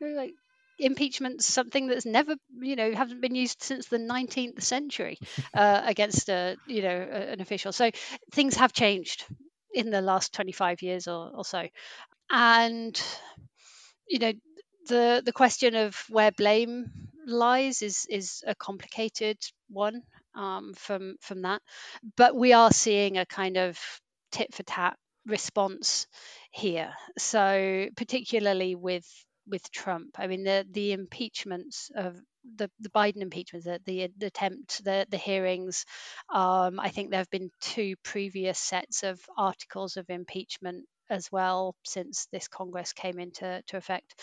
we 0.00 0.10
were 0.10 0.16
like 0.16 0.34
impeachment's 0.78 1.46
something 1.46 1.86
that's 1.86 2.06
never, 2.06 2.36
you 2.60 2.76
know, 2.76 2.94
hasn't 2.94 3.20
been 3.20 3.34
used 3.34 3.62
since 3.62 3.86
the 3.88 3.98
19th 3.98 4.62
century 4.62 5.18
uh, 5.54 5.82
against 5.84 6.28
a, 6.28 6.56
you 6.66 6.82
know, 6.82 7.00
an 7.00 7.40
official. 7.40 7.72
So 7.72 7.90
things 8.32 8.56
have 8.56 8.72
changed 8.72 9.24
in 9.74 9.90
the 9.90 10.02
last 10.02 10.34
25 10.34 10.82
years 10.82 11.08
or, 11.08 11.30
or 11.34 11.44
so, 11.44 11.66
and 12.30 13.00
you 14.08 14.18
know, 14.18 14.32
the 14.88 15.22
the 15.24 15.32
question 15.32 15.74
of 15.74 15.96
where 16.08 16.32
blame 16.32 16.90
lies 17.26 17.82
is 17.82 18.06
is 18.08 18.42
a 18.46 18.54
complicated 18.54 19.38
one 19.68 20.02
um, 20.34 20.74
from 20.74 21.16
from 21.20 21.42
that, 21.42 21.62
but 22.16 22.34
we 22.34 22.52
are 22.52 22.70
seeing 22.72 23.18
a 23.18 23.26
kind 23.26 23.56
of 23.56 23.78
tit 24.32 24.52
for 24.54 24.62
tat 24.64 24.96
response 25.26 26.06
here. 26.50 26.92
So 27.18 27.86
particularly 27.96 28.74
with 28.74 29.06
with 29.52 29.70
Trump, 29.70 30.16
I 30.18 30.26
mean 30.26 30.42
the 30.42 30.66
the 30.68 30.92
impeachments 30.92 31.92
of 31.94 32.16
the, 32.56 32.68
the 32.80 32.88
Biden 32.88 33.22
impeachment, 33.22 33.64
the, 33.64 33.80
the, 33.84 34.10
the 34.18 34.26
attempt, 34.26 34.82
the 34.84 35.06
the 35.08 35.16
hearings. 35.16 35.84
Um, 36.28 36.80
I 36.80 36.88
think 36.88 37.10
there 37.10 37.20
have 37.20 37.30
been 37.30 37.50
two 37.60 37.94
previous 38.02 38.58
sets 38.58 39.04
of 39.04 39.20
articles 39.36 39.96
of 39.96 40.10
impeachment 40.10 40.86
as 41.08 41.30
well 41.30 41.76
since 41.84 42.26
this 42.32 42.48
Congress 42.48 42.92
came 42.92 43.20
into 43.20 43.62
to 43.68 43.76
effect. 43.76 44.20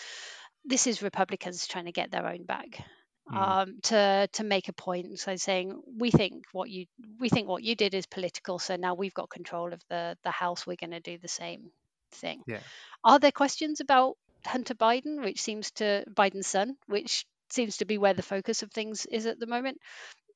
This 0.64 0.86
is 0.86 1.02
Republicans 1.02 1.66
trying 1.66 1.86
to 1.86 1.92
get 1.92 2.10
their 2.10 2.26
own 2.26 2.44
back. 2.44 2.84
Mm. 3.30 3.36
Um, 3.36 3.78
to 3.84 4.28
to 4.32 4.44
make 4.44 4.68
a 4.68 4.72
point, 4.72 5.20
so 5.20 5.36
saying 5.36 5.80
we 5.98 6.10
think 6.10 6.44
what 6.52 6.68
you 6.68 6.86
we 7.20 7.28
think 7.28 7.48
what 7.48 7.62
you 7.62 7.76
did 7.76 7.94
is 7.94 8.06
political, 8.06 8.58
so 8.58 8.74
now 8.74 8.94
we've 8.94 9.14
got 9.14 9.30
control 9.30 9.72
of 9.72 9.80
the 9.88 10.16
the 10.24 10.32
House. 10.32 10.66
We're 10.66 10.76
going 10.76 10.90
to 10.90 11.00
do 11.00 11.16
the 11.16 11.28
same 11.28 11.70
thing. 12.12 12.42
yeah 12.48 12.58
Are 13.04 13.20
there 13.20 13.30
questions 13.30 13.80
about 13.80 14.16
Hunter 14.44 14.74
Biden, 14.74 15.22
which 15.22 15.40
seems 15.40 15.70
to 15.72 16.04
Biden's 16.08 16.46
son, 16.46 16.76
which 16.86 17.26
seems 17.50 17.78
to 17.78 17.84
be 17.84 17.98
where 17.98 18.14
the 18.14 18.22
focus 18.22 18.62
of 18.62 18.70
things 18.70 19.06
is 19.06 19.26
at 19.26 19.38
the 19.38 19.46
moment? 19.46 19.78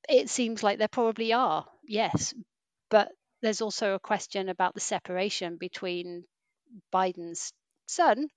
It 0.09 0.29
seems 0.29 0.63
like 0.63 0.79
there 0.79 0.89
probably 0.89 1.33
are, 1.33 1.67
yes, 1.87 2.35
but 2.91 3.11
there's 3.43 3.63
also 3.63 3.95
a 3.95 4.01
question 4.01 4.49
about 4.49 4.75
the 4.75 4.81
separation 4.81 5.57
between 5.57 6.25
Biden's 6.93 7.53
son 7.87 8.29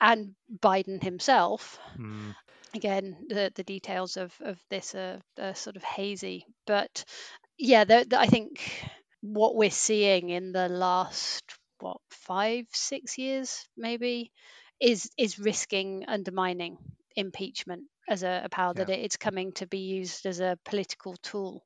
and 0.00 0.34
Biden 0.60 1.02
himself. 1.02 1.78
Mm. 1.98 2.34
Again, 2.74 3.16
the, 3.28 3.50
the 3.54 3.64
details 3.64 4.16
of, 4.16 4.32
of 4.40 4.58
this 4.70 4.94
are, 4.94 5.20
are 5.40 5.54
sort 5.54 5.76
of 5.76 5.82
hazy, 5.82 6.44
but 6.66 7.04
yeah, 7.58 7.84
the, 7.84 8.06
the, 8.08 8.18
I 8.18 8.26
think 8.26 8.62
what 9.20 9.56
we're 9.56 9.70
seeing 9.70 10.30
in 10.30 10.52
the 10.52 10.68
last 10.68 11.42
what 11.80 11.98
five 12.10 12.66
six 12.72 13.18
years 13.18 13.66
maybe 13.76 14.32
is 14.80 15.10
is 15.18 15.38
risking 15.38 16.04
undermining 16.08 16.78
impeachment 17.16 17.88
as 18.08 18.22
a, 18.22 18.42
a 18.44 18.48
power 18.48 18.74
that 18.74 18.88
Yeah. 18.88 18.94
it, 18.94 19.00
it's 19.00 19.16
coming 19.16 19.52
to 19.52 19.66
be 19.66 19.78
used 19.78 20.26
as 20.26 20.40
a 20.40 20.58
political 20.64 21.16
tool. 21.16 21.64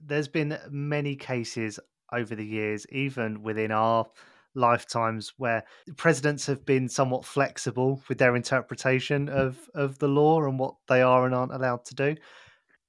there's 0.00 0.28
been 0.28 0.58
many 0.70 1.16
cases 1.16 1.78
over 2.12 2.34
the 2.34 2.44
years, 2.46 2.86
even 2.90 3.42
within 3.42 3.70
our 3.70 4.06
lifetimes, 4.54 5.34
where 5.36 5.64
presidents 5.96 6.46
have 6.46 6.64
been 6.64 6.88
somewhat 6.88 7.24
flexible 7.24 8.02
with 8.08 8.18
their 8.18 8.34
interpretation 8.34 9.28
of 9.28 9.68
of 9.74 9.98
the 9.98 10.08
law 10.08 10.42
and 10.44 10.58
what 10.58 10.74
they 10.88 11.02
are 11.02 11.24
and 11.26 11.34
aren't 11.34 11.52
allowed 11.52 11.84
to 11.86 11.94
do. 11.94 12.16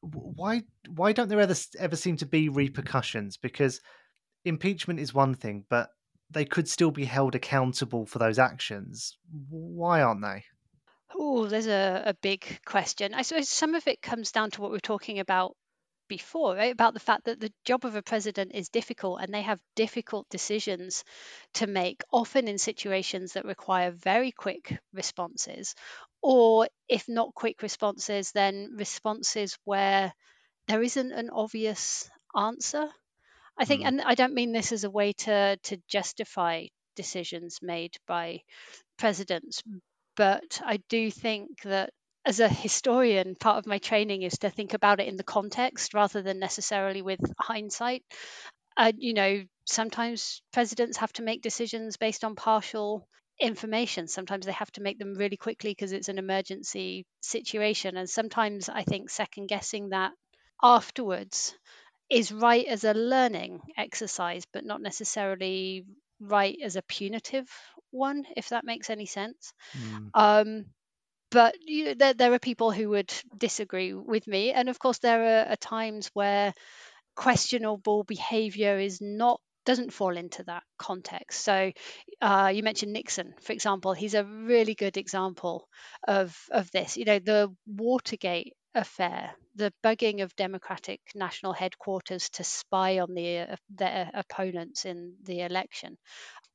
Why 0.01 0.63
why 0.89 1.13
don't 1.13 1.29
there 1.29 1.41
ever 1.41 1.55
ever 1.79 1.95
seem 1.95 2.17
to 2.17 2.25
be 2.25 2.49
repercussions? 2.49 3.37
Because 3.37 3.81
impeachment 4.45 4.99
is 4.99 5.13
one 5.13 5.35
thing, 5.35 5.65
but 5.69 5.89
they 6.31 6.45
could 6.45 6.67
still 6.67 6.91
be 6.91 7.05
held 7.05 7.35
accountable 7.35 8.05
for 8.05 8.19
those 8.19 8.39
actions. 8.39 9.17
Why 9.49 10.01
aren't 10.01 10.21
they? 10.21 10.43
Oh, 11.13 11.47
there's 11.47 11.67
a, 11.67 12.03
a 12.07 12.13
big 12.13 12.59
question. 12.65 13.13
I 13.13 13.23
suppose 13.23 13.49
some 13.49 13.75
of 13.75 13.87
it 13.87 14.01
comes 14.01 14.31
down 14.31 14.51
to 14.51 14.61
what 14.61 14.71
we're 14.71 14.79
talking 14.79 15.19
about 15.19 15.55
before, 16.07 16.55
right? 16.55 16.73
About 16.73 16.93
the 16.93 16.99
fact 16.99 17.25
that 17.25 17.39
the 17.39 17.53
job 17.63 17.85
of 17.85 17.95
a 17.95 18.01
president 18.01 18.51
is 18.53 18.69
difficult 18.69 19.21
and 19.21 19.33
they 19.33 19.41
have 19.41 19.59
difficult 19.75 20.27
decisions 20.29 21.03
to 21.53 21.67
make, 21.67 22.03
often 22.11 22.47
in 22.47 22.57
situations 22.57 23.33
that 23.33 23.45
require 23.45 23.91
very 23.91 24.31
quick 24.31 24.77
responses, 24.93 25.73
or 26.21 26.67
if 26.89 27.07
not 27.07 27.33
quick 27.33 27.61
responses, 27.61 28.31
then 28.33 28.75
responses 28.77 29.57
where 29.63 30.13
there 30.67 30.83
isn't 30.83 31.11
an 31.11 31.29
obvious 31.29 32.09
answer. 32.35 32.89
I 33.57 33.65
think, 33.65 33.83
Mm. 33.83 33.85
and 33.85 34.01
I 34.01 34.15
don't 34.15 34.33
mean 34.33 34.51
this 34.51 34.71
as 34.71 34.83
a 34.83 34.89
way 34.89 35.13
to 35.13 35.57
to 35.63 35.77
justify 35.87 36.67
decisions 36.95 37.59
made 37.61 37.95
by 38.07 38.41
presidents, 38.97 39.63
but 40.15 40.61
I 40.65 40.77
do 40.89 41.11
think 41.11 41.61
that 41.63 41.91
as 42.25 42.39
a 42.41 42.49
historian, 42.49 43.35
part 43.35 43.57
of 43.59 43.67
my 43.67 43.79
training 43.79 44.23
is 44.23 44.39
to 44.39 44.49
think 44.51 44.73
about 44.73 44.99
it 45.01 45.07
in 45.07 45.17
the 45.17 45.23
context 45.23 45.93
rather 45.93 46.21
than 46.23 46.39
necessarily 46.39 47.01
with 47.03 47.19
hindsight. 47.39 48.03
Uh, 48.77 48.91
you 48.97 49.13
know, 49.13 49.43
sometimes 49.65 50.41
presidents 50.53 50.97
have 50.97 51.13
to 51.13 51.21
make 51.21 51.41
decisions 51.41 51.97
based 51.97 52.23
on 52.23 52.35
partial 52.35 53.07
information. 53.39 54.07
Sometimes 54.07 54.45
they 54.45 54.51
have 54.51 54.71
to 54.73 54.81
make 54.81 54.99
them 54.99 55.13
really 55.15 55.37
quickly 55.37 55.71
because 55.71 55.91
it's 55.91 56.09
an 56.09 56.17
emergency 56.19 57.05
situation. 57.21 57.97
And 57.97 58.09
sometimes 58.09 58.69
I 58.69 58.83
think 58.83 59.09
second 59.09 59.47
guessing 59.47 59.89
that 59.89 60.13
afterwards 60.63 61.57
is 62.11 62.31
right 62.31 62.65
as 62.67 62.83
a 62.83 62.93
learning 62.93 63.61
exercise, 63.77 64.43
but 64.51 64.65
not 64.65 64.81
necessarily 64.81 65.85
right 66.19 66.57
as 66.61 66.75
a 66.75 66.81
punitive 66.83 67.47
one, 67.91 68.25
if 68.35 68.49
that 68.49 68.65
makes 68.65 68.89
any 68.89 69.05
sense. 69.05 69.53
Mm. 69.77 70.09
Um, 70.13 70.65
but 71.31 71.55
you 71.65 71.85
know, 71.85 71.93
there, 71.93 72.13
there 72.13 72.33
are 72.33 72.39
people 72.39 72.71
who 72.71 72.89
would 72.89 73.13
disagree 73.37 73.93
with 73.93 74.27
me. 74.27 74.51
And 74.51 74.67
of 74.67 74.77
course, 74.77 74.99
there 74.99 75.23
are, 75.23 75.51
are 75.53 75.55
times 75.55 76.11
where 76.13 76.53
questionable 77.15 78.03
behavior 78.03 78.77
is 78.77 78.99
not 79.01 79.39
doesn't 79.63 79.93
fall 79.93 80.17
into 80.17 80.43
that 80.43 80.63
context. 80.77 81.43
So 81.43 81.71
uh, 82.19 82.51
you 82.53 82.63
mentioned 82.63 82.93
Nixon, 82.93 83.35
for 83.41 83.53
example. 83.53 83.93
He's 83.93 84.15
a 84.15 84.25
really 84.25 84.75
good 84.75 84.97
example 84.97 85.67
of 86.07 86.35
of 86.51 86.69
this. 86.71 86.97
You 86.97 87.05
know, 87.05 87.19
the 87.19 87.55
Watergate 87.67 88.53
affair, 88.75 89.35
the 89.55 89.73
bugging 89.83 90.21
of 90.23 90.35
Democratic 90.35 91.01
National 91.15 91.53
Headquarters 91.53 92.29
to 92.31 92.43
spy 92.43 92.99
on 92.99 93.13
the 93.13 93.39
uh, 93.39 93.55
their 93.69 94.09
opponents 94.13 94.85
in 94.85 95.15
the 95.23 95.41
election, 95.41 95.97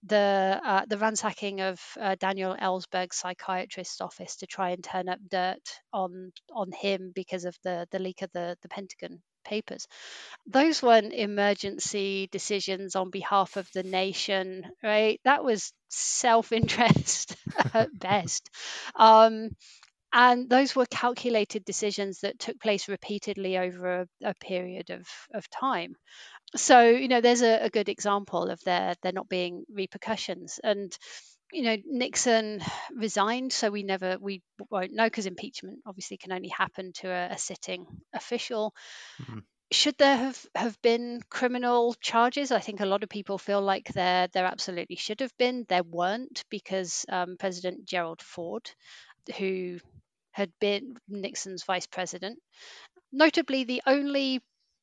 the 0.05 0.61
uh, 0.65 0.85
the 0.87 0.99
ransacking 0.99 1.61
of 1.61 1.81
uh, 2.01 2.17
Daniel 2.21 2.57
Ellsberg's 2.61 3.17
psychiatrist's 3.17 4.01
office 4.01 4.37
to 4.37 4.47
try 4.47 4.71
and 4.71 4.85
turn 4.85 5.09
up 5.09 5.19
dirt 5.31 5.81
on 5.93 6.33
on 6.55 6.73
him 6.73 7.13
because 7.15 7.45
of 7.45 7.57
the 7.65 7.87
the 7.91 7.99
leak 7.99 8.23
of 8.23 8.31
the 8.33 8.57
the 8.63 8.69
Pentagon 8.69 9.23
papers. 9.45 9.87
Those 10.47 10.83
weren't 10.83 11.13
emergency 11.13 12.29
decisions 12.33 12.97
on 12.97 13.11
behalf 13.11 13.57
of 13.57 13.71
the 13.73 13.83
nation, 13.85 14.65
right? 14.83 15.21
That 15.25 15.45
was 15.45 15.73
self-interest 15.89 17.37
at 17.75 17.97
best. 17.99 18.51
Um, 18.97 19.51
and 20.13 20.49
those 20.49 20.75
were 20.75 20.87
calculated 20.87 21.65
decisions 21.65 22.21
that 22.21 22.39
took 22.39 22.61
place 22.61 22.89
repeatedly 22.89 23.59
over 23.59 24.01
a, 24.01 24.07
a 24.25 24.35
period 24.35 24.91
of, 24.91 25.07
of 25.35 25.49
time. 25.51 25.97
so 26.55 26.83
you 26.83 27.09
know 27.09 27.21
there's 27.21 27.43
a, 27.43 27.65
a, 27.65 27.71
good 27.71 27.89
example 27.89 28.51
of 28.51 28.61
there 28.65 28.95
there 29.03 29.13
not 29.13 29.29
being 29.29 29.65
repercussions 29.73 30.61
and 30.63 30.97
you 31.53 31.63
know 31.63 31.77
nixon 31.87 32.61
resigned 32.95 33.53
so 33.53 33.71
we 33.71 33.83
never 33.83 34.17
we 34.21 34.43
won't 34.71 34.93
know 34.93 35.05
because 35.05 35.27
impeachment 35.27 35.79
obviously 35.87 36.17
can 36.17 36.33
only 36.33 36.49
happen 36.49 36.93
to 36.93 37.09
a, 37.09 37.33
a 37.33 37.39
sitting 37.39 37.87
official 38.15 38.75
mm-hmm. 39.23 39.39
should 39.71 39.97
there 39.99 40.17
have 40.17 40.47
have 40.55 40.81
been 40.83 41.21
criminal 41.31 41.95
charges 42.01 42.51
i 42.51 42.61
think 42.61 42.81
a 42.81 42.87
lot 42.87 43.03
of 43.03 43.09
people 43.09 43.39
feel 43.39 43.61
like 43.61 43.93
there 43.93 44.29
there 44.33 44.45
absolutely 44.45 44.97
should 44.97 45.21
have 45.21 45.37
been 45.37 45.65
there 45.69 45.85
weren't 45.85 46.45
because 46.51 47.05
um, 47.09 47.37
president 47.39 47.85
gerald 47.85 48.23
ford 48.23 48.71
who 49.39 49.79
had 50.37 50.51
been 50.61 50.95
nixon's 51.09 51.65
vice 51.65 51.87
president 51.87 52.39
notably 53.13 53.65
the 53.65 53.83
only 53.87 54.41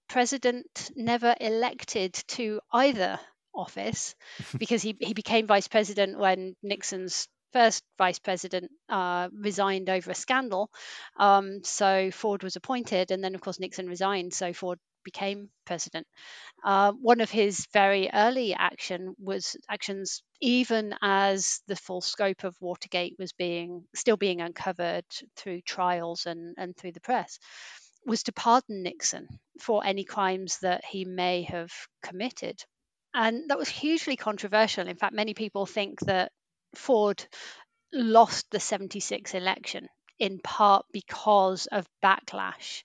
president 0.09 0.91
never 0.95 1.35
elected 1.39 2.13
to 2.27 2.59
either 2.71 3.19
office 3.55 4.15
because 4.57 4.81
he, 4.81 4.95
he 4.99 5.13
became 5.13 5.47
vice 5.47 5.67
president 5.67 6.17
when 6.17 6.55
Nixon's 6.63 7.27
first 7.51 7.83
vice 7.97 8.19
president 8.19 8.71
uh, 8.89 9.29
resigned 9.31 9.89
over 9.89 10.11
a 10.11 10.15
scandal. 10.15 10.69
Um, 11.17 11.63
so 11.63 12.09
Ford 12.11 12.43
was 12.43 12.55
appointed, 12.55 13.11
and 13.11 13.23
then, 13.23 13.35
of 13.35 13.41
course, 13.41 13.59
Nixon 13.59 13.87
resigned. 13.87 14.33
So 14.33 14.53
Ford 14.53 14.79
became 15.03 15.49
president. 15.65 16.07
Uh, 16.63 16.91
one 16.93 17.21
of 17.21 17.29
his 17.29 17.67
very 17.73 18.09
early 18.13 18.53
action 18.53 19.15
was 19.19 19.55
actions 19.69 20.23
even 20.41 20.95
as 21.01 21.61
the 21.67 21.75
full 21.75 22.01
scope 22.01 22.43
of 22.43 22.55
Watergate 22.59 23.15
was 23.19 23.33
being 23.33 23.85
still 23.95 24.17
being 24.17 24.41
uncovered 24.41 25.05
through 25.35 25.61
trials 25.61 26.25
and, 26.25 26.55
and 26.57 26.75
through 26.75 26.91
the 26.93 27.01
press 27.01 27.39
was 28.05 28.23
to 28.23 28.33
pardon 28.33 28.83
Nixon 28.83 29.27
for 29.61 29.85
any 29.85 30.03
crimes 30.03 30.59
that 30.59 30.83
he 30.85 31.05
may 31.05 31.43
have 31.43 31.71
committed. 32.01 32.59
And 33.13 33.49
that 33.49 33.57
was 33.57 33.69
hugely 33.69 34.17
controversial. 34.17 34.87
In 34.87 34.97
fact, 34.97 35.13
many 35.13 35.33
people 35.33 35.65
think 35.65 35.99
that 36.01 36.31
Ford 36.75 37.25
lost 37.93 38.49
the 38.49 38.59
76 38.59 39.33
election 39.35 39.87
in 40.23 40.39
part 40.39 40.85
because 40.93 41.65
of 41.65 41.85
backlash 42.01 42.83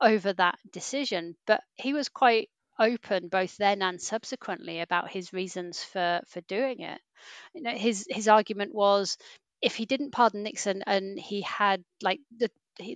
over 0.00 0.32
that 0.32 0.58
decision. 0.72 1.36
But 1.46 1.60
he 1.74 1.92
was 1.92 2.08
quite 2.08 2.48
open 2.80 3.28
both 3.28 3.58
then 3.58 3.82
and 3.82 4.00
subsequently 4.00 4.80
about 4.80 5.10
his 5.10 5.34
reasons 5.34 5.84
for 5.84 6.22
for 6.28 6.40
doing 6.42 6.80
it. 6.80 6.98
You 7.52 7.62
know, 7.62 7.72
his 7.72 8.06
his 8.08 8.26
argument 8.26 8.74
was 8.74 9.18
if 9.60 9.74
he 9.74 9.84
didn't 9.84 10.12
pardon 10.12 10.44
Nixon 10.44 10.82
and 10.86 11.18
he 11.18 11.42
had 11.42 11.84
like 12.02 12.20
the 12.38 12.50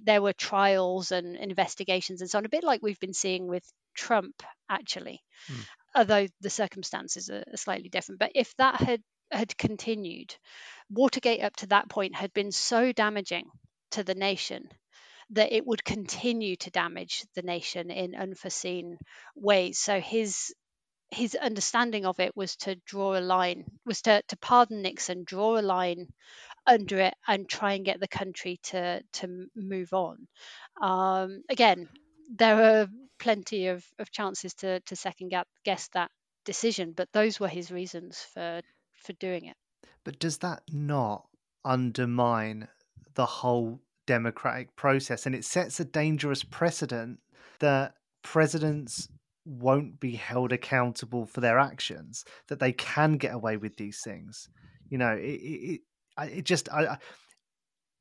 there 0.06 0.22
were 0.22 0.32
trials 0.32 1.12
and 1.12 1.36
investigations 1.36 2.22
and 2.22 2.30
so 2.30 2.38
on, 2.38 2.46
a 2.46 2.48
bit 2.48 2.64
like 2.64 2.80
we've 2.82 3.00
been 3.00 3.12
seeing 3.12 3.46
with 3.46 3.64
Trump, 3.94 4.42
actually, 4.70 5.20
mm. 5.50 5.66
although 5.94 6.28
the 6.40 6.48
circumstances 6.48 7.28
are, 7.28 7.44
slightly 7.56 7.90
different. 7.90 8.20
But 8.20 8.32
if 8.34 8.54
that 8.56 8.76
had 8.80 9.02
had 9.30 9.58
continued, 9.58 10.34
Watergate 10.88 11.42
up 11.42 11.56
to 11.56 11.66
that 11.66 11.90
point 11.90 12.14
had 12.14 12.32
been 12.32 12.52
so 12.52 12.92
damaging 12.92 13.50
to 13.92 14.04
the 14.04 14.14
nation 14.14 14.68
that 15.30 15.52
it 15.52 15.66
would 15.66 15.84
continue 15.84 16.56
to 16.56 16.70
damage 16.70 17.24
the 17.34 17.42
nation 17.42 17.90
in 17.90 18.14
unforeseen 18.14 18.98
ways. 19.34 19.78
So 19.78 20.00
his 20.00 20.54
his 21.10 21.34
understanding 21.34 22.06
of 22.06 22.20
it 22.20 22.34
was 22.34 22.56
to 22.56 22.74
draw 22.86 23.16
a 23.16 23.20
line, 23.20 23.64
was 23.84 24.00
to, 24.02 24.22
to 24.28 24.36
pardon 24.38 24.80
Nixon, 24.80 25.24
draw 25.24 25.58
a 25.58 25.60
line 25.60 26.06
under 26.66 26.98
it 27.00 27.14
and 27.28 27.46
try 27.46 27.74
and 27.74 27.84
get 27.84 28.00
the 28.00 28.08
country 28.08 28.58
to 28.62 29.02
to 29.14 29.46
move 29.54 29.92
on. 29.92 30.26
Um, 30.80 31.42
again, 31.50 31.88
there 32.34 32.80
are 32.80 32.88
plenty 33.18 33.68
of, 33.68 33.84
of 33.98 34.10
chances 34.10 34.54
to 34.54 34.80
to 34.80 34.96
second 34.96 35.32
guess 35.64 35.88
that 35.88 36.10
decision, 36.44 36.92
but 36.96 37.08
those 37.12 37.38
were 37.38 37.48
his 37.48 37.70
reasons 37.70 38.18
for 38.32 38.62
for 39.04 39.12
doing 39.14 39.46
it. 39.46 39.56
But 40.04 40.18
does 40.18 40.38
that 40.38 40.62
not 40.72 41.26
undermine 41.64 42.68
the 43.14 43.26
whole 43.26 43.80
democratic 44.06 44.74
process? 44.76 45.26
And 45.26 45.34
it 45.34 45.44
sets 45.44 45.80
a 45.80 45.84
dangerous 45.84 46.42
precedent 46.42 47.18
that 47.60 47.94
presidents 48.22 49.08
won't 49.44 49.98
be 49.98 50.12
held 50.12 50.52
accountable 50.52 51.26
for 51.26 51.40
their 51.40 51.58
actions, 51.58 52.24
that 52.48 52.60
they 52.60 52.72
can 52.72 53.14
get 53.14 53.34
away 53.34 53.56
with 53.56 53.76
these 53.76 54.00
things. 54.02 54.48
You 54.88 54.98
know, 54.98 55.12
it, 55.12 55.22
it, 55.24 55.80
it 56.18 56.44
just 56.44 56.68
I, 56.72 56.86
I 56.86 56.98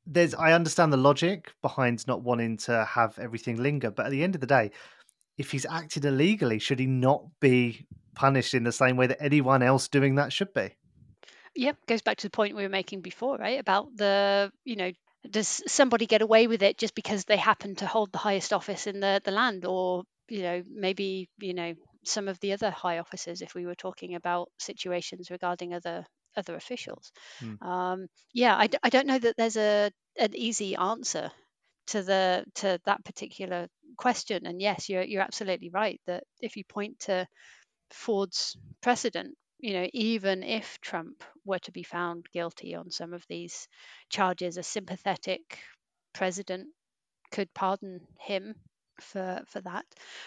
there's 0.06 0.34
I 0.34 0.52
understand 0.52 0.92
the 0.92 0.96
logic 0.96 1.52
behind 1.62 2.06
not 2.06 2.22
wanting 2.22 2.56
to 2.58 2.84
have 2.84 3.18
everything 3.18 3.62
linger, 3.62 3.90
but 3.90 4.06
at 4.06 4.12
the 4.12 4.22
end 4.22 4.34
of 4.34 4.40
the 4.40 4.46
day, 4.46 4.70
if 5.38 5.50
he's 5.50 5.66
acted 5.66 6.04
illegally, 6.04 6.58
should 6.58 6.78
he 6.78 6.86
not 6.86 7.24
be 7.40 7.86
punished 8.14 8.54
in 8.54 8.64
the 8.64 8.72
same 8.72 8.96
way 8.96 9.06
that 9.06 9.22
anyone 9.22 9.62
else 9.62 9.88
doing 9.88 10.16
that 10.16 10.32
should 10.32 10.52
be? 10.52 10.76
Yep, 11.54 11.76
goes 11.86 12.02
back 12.02 12.18
to 12.18 12.26
the 12.26 12.30
point 12.30 12.56
we 12.56 12.62
were 12.62 12.68
making 12.68 13.00
before, 13.00 13.36
right? 13.36 13.60
About 13.60 13.96
the 13.96 14.50
you 14.64 14.76
know 14.76 14.92
does 15.28 15.62
somebody 15.66 16.06
get 16.06 16.22
away 16.22 16.46
with 16.46 16.62
it 16.62 16.78
just 16.78 16.94
because 16.94 17.24
they 17.24 17.36
happen 17.36 17.76
to 17.76 17.86
hold 17.86 18.10
the 18.12 18.18
highest 18.18 18.52
office 18.52 18.86
in 18.86 19.00
the, 19.00 19.20
the 19.24 19.30
land 19.30 19.64
or 19.64 20.02
you 20.28 20.42
know 20.42 20.62
maybe 20.68 21.28
you 21.38 21.54
know 21.54 21.74
some 22.04 22.26
of 22.26 22.40
the 22.40 22.52
other 22.52 22.70
high 22.70 22.98
officers 22.98 23.42
if 23.42 23.54
we 23.54 23.66
were 23.66 23.74
talking 23.74 24.14
about 24.14 24.50
situations 24.58 25.30
regarding 25.30 25.74
other 25.74 26.04
other 26.36 26.56
officials. 26.56 27.12
Mm. 27.42 27.62
Um, 27.62 28.06
yeah, 28.32 28.56
I, 28.56 28.68
I 28.82 28.88
don't 28.88 29.06
know 29.06 29.18
that 29.18 29.36
there's 29.36 29.56
a 29.56 29.90
an 30.18 30.34
easy 30.34 30.76
answer 30.76 31.30
to 31.88 32.02
the 32.02 32.44
to 32.56 32.80
that 32.86 33.04
particular 33.04 33.68
question. 33.96 34.46
And 34.46 34.60
yes, 34.60 34.88
you're 34.88 35.02
you're 35.02 35.22
absolutely 35.22 35.70
right 35.70 36.00
that 36.06 36.24
if 36.40 36.56
you 36.56 36.64
point 36.64 37.00
to 37.00 37.26
Ford's 37.90 38.56
precedent, 38.82 39.36
you 39.62 39.74
know, 39.74 39.88
even 39.94 40.42
if 40.44 40.80
Trump 40.82 41.24
were 41.46 41.60
to 41.60 41.72
be 41.72 41.84
found 41.84 42.26
guilty 42.32 42.74
on 42.74 42.90
some 42.90 43.14
of 43.14 43.26
these 43.28 43.68
charges, 44.10 44.58
a 44.58 44.64
sympathetic 44.64 45.58
president 46.14 46.68
could 47.32 47.52
pardon 47.54 48.06
him 48.20 48.54
for 49.02 49.42
for 49.48 49.60
that. 49.60 49.84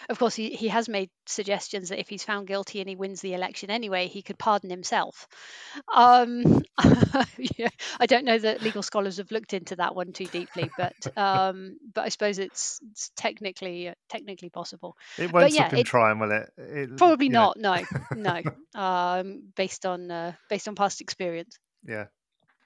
Of 0.08 0.18
course, 0.18 0.34
he, 0.34 0.50
he 0.50 0.68
has 0.68 0.88
made 0.88 1.10
suggestions 1.26 1.88
that 1.88 2.00
if 2.00 2.08
he's 2.08 2.24
found 2.24 2.46
guilty 2.46 2.80
and 2.80 2.88
he 2.88 2.96
wins 2.96 3.20
the 3.20 3.34
election 3.34 3.70
anyway, 3.70 4.06
he 4.06 4.22
could 4.22 4.38
pardon 4.38 4.70
himself. 4.70 5.26
Um, 5.94 6.62
yeah, 7.56 7.68
I 7.98 8.06
don't 8.06 8.24
know 8.24 8.38
that 8.38 8.62
legal 8.62 8.82
scholars 8.82 9.16
have 9.16 9.30
looked 9.30 9.54
into 9.54 9.76
that 9.76 9.94
one 9.94 10.12
too 10.12 10.26
deeply, 10.26 10.70
but 10.76 10.94
um, 11.16 11.78
but 11.94 12.04
I 12.04 12.08
suppose 12.08 12.38
it's, 12.38 12.80
it's 12.90 13.10
technically 13.16 13.88
uh, 13.88 13.94
technically 14.08 14.50
possible. 14.50 14.96
It 15.18 15.32
won't 15.32 15.46
but, 15.46 15.52
yeah, 15.52 15.74
it, 15.74 15.84
trying, 15.84 16.18
will 16.18 16.32
it? 16.32 16.50
it 16.56 16.96
probably 16.96 17.28
not. 17.28 17.58
No, 17.58 17.82
no. 18.14 18.42
Um, 18.74 19.44
based 19.56 19.86
on 19.86 20.10
uh, 20.10 20.32
based 20.48 20.68
on 20.68 20.74
past 20.74 21.00
experience. 21.00 21.58
Yeah, 21.86 22.06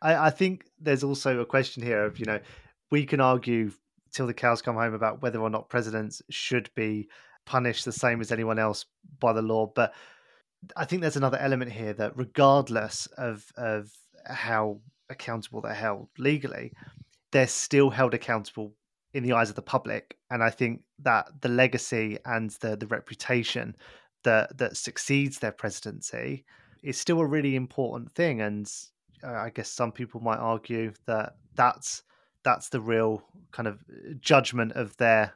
I, 0.03 0.27
I 0.27 0.31
think 0.31 0.65
there's 0.81 1.05
also 1.05 1.41
a 1.41 1.47
question 1.47 1.83
here 1.83 2.05
of 2.05 2.19
you 2.19 2.27
know 2.27 2.41
we 2.91 3.07
can 3.07 3.21
argue 3.21 3.73
till 4.13 4.27
the 4.27 4.35
cows 4.35 4.63
come 4.63 4.77
home 4.77 4.95
about 4.95 5.23
whether 5.23 5.41
or 5.41 5.51
not 5.51 5.69
presidents 5.69 6.23
should 6.31 6.71
be 6.75 7.09
punished 7.47 7.85
the 7.85 7.93
same 7.93 8.21
as 8.21 8.31
anyone 8.31 8.59
else 8.59 8.87
by 9.19 9.33
the 9.33 9.43
law. 9.43 9.67
But 9.67 9.93
I 10.77 10.85
think 10.85 11.01
there's 11.01 11.17
another 11.17 11.39
element 11.39 11.73
here 11.73 11.93
that, 11.95 12.17
regardless 12.17 13.07
of 13.17 13.51
of 13.57 13.91
how 14.27 14.81
accountable 15.09 15.61
they're 15.61 15.75
held 15.75 16.09
legally, 16.19 16.73
they're 17.33 17.47
still 17.47 17.91
held 17.91 18.15
accountable 18.15 18.75
in 19.13 19.23
the 19.23 19.33
eyes 19.33 19.51
of 19.51 19.57
the 19.57 19.63
public. 19.63 20.17
And 20.31 20.43
I 20.43 20.51
think 20.51 20.83
that 21.01 21.29
the 21.41 21.49
legacy 21.49 22.19
and 22.25 22.51
the 22.61 22.77
the 22.77 22.87
reputation 22.87 23.77
that 24.25 24.57
that 24.59 24.77
succeeds 24.77 25.39
their 25.39 25.53
presidency 25.53 26.45
is 26.83 26.99
still 26.99 27.21
a 27.21 27.27
really 27.27 27.57
important 27.57 28.13
thing. 28.13 28.41
And 28.41 28.71
uh, 29.25 29.33
I 29.33 29.51
guess 29.51 29.71
some 29.71 29.93
people 29.93 30.21
might 30.21 30.39
argue 30.39 30.93
that 31.07 31.35
that's 31.55 32.03
that's 32.45 32.69
the 32.69 32.81
real 32.81 33.23
kind 33.53 33.69
of 33.69 33.83
uh, 33.91 34.15
judgment 34.21 34.73
of 34.73 34.97
their 34.97 35.35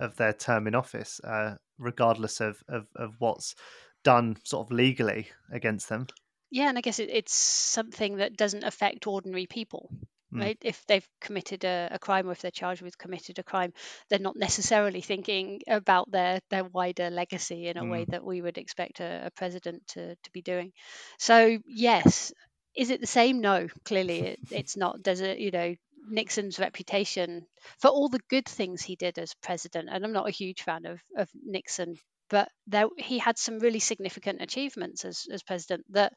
of 0.00 0.16
their 0.16 0.32
term 0.32 0.66
in 0.66 0.74
office, 0.74 1.20
uh, 1.20 1.56
regardless 1.78 2.40
of, 2.40 2.62
of 2.68 2.86
of 2.96 3.14
what's 3.18 3.54
done 4.02 4.36
sort 4.44 4.66
of 4.66 4.72
legally 4.72 5.28
against 5.50 5.88
them. 5.88 6.06
Yeah, 6.50 6.68
and 6.68 6.78
I 6.78 6.82
guess 6.82 6.98
it, 6.98 7.10
it's 7.10 7.34
something 7.34 8.18
that 8.18 8.36
doesn't 8.36 8.64
affect 8.64 9.06
ordinary 9.06 9.46
people, 9.46 9.90
mm. 10.32 10.40
right? 10.40 10.58
If 10.62 10.84
they've 10.86 11.06
committed 11.20 11.64
a, 11.64 11.88
a, 11.92 11.98
crime 11.98 12.28
or 12.28 12.32
if 12.32 12.42
they're 12.42 12.50
charged 12.50 12.82
with 12.82 12.98
committed 12.98 13.38
a 13.38 13.42
crime, 13.42 13.72
they're 14.08 14.18
not 14.18 14.36
necessarily 14.36 15.00
thinking 15.00 15.62
about 15.66 16.10
their 16.10 16.40
their 16.50 16.64
wider 16.64 17.10
legacy 17.10 17.66
in 17.66 17.76
a 17.76 17.82
mm. 17.82 17.90
way 17.90 18.04
that 18.08 18.24
we 18.24 18.40
would 18.40 18.58
expect 18.58 19.00
a, 19.00 19.26
a 19.26 19.30
president 19.30 19.82
to 19.88 20.14
to 20.14 20.30
be 20.32 20.42
doing. 20.42 20.72
So 21.18 21.58
yes, 21.66 22.32
is 22.76 22.90
it 22.90 23.00
the 23.00 23.06
same? 23.06 23.40
No, 23.40 23.68
clearly 23.84 24.20
it, 24.20 24.38
it's 24.50 24.76
not. 24.76 25.02
Does 25.02 25.20
it, 25.20 25.38
you 25.38 25.50
know 25.50 25.74
Nixon's 26.08 26.58
reputation 26.58 27.46
for 27.80 27.88
all 27.88 28.08
the 28.08 28.20
good 28.30 28.46
things 28.46 28.82
he 28.82 28.96
did 28.96 29.18
as 29.18 29.34
president. 29.42 29.88
And 29.90 30.04
I'm 30.04 30.12
not 30.12 30.28
a 30.28 30.32
huge 30.32 30.62
fan 30.62 30.86
of, 30.86 31.00
of 31.16 31.28
Nixon, 31.44 31.96
but 32.30 32.48
there, 32.66 32.86
he 32.98 33.18
had 33.18 33.38
some 33.38 33.58
really 33.58 33.80
significant 33.80 34.42
achievements 34.42 35.04
as, 35.04 35.26
as 35.30 35.42
president 35.42 35.86
that 35.90 36.12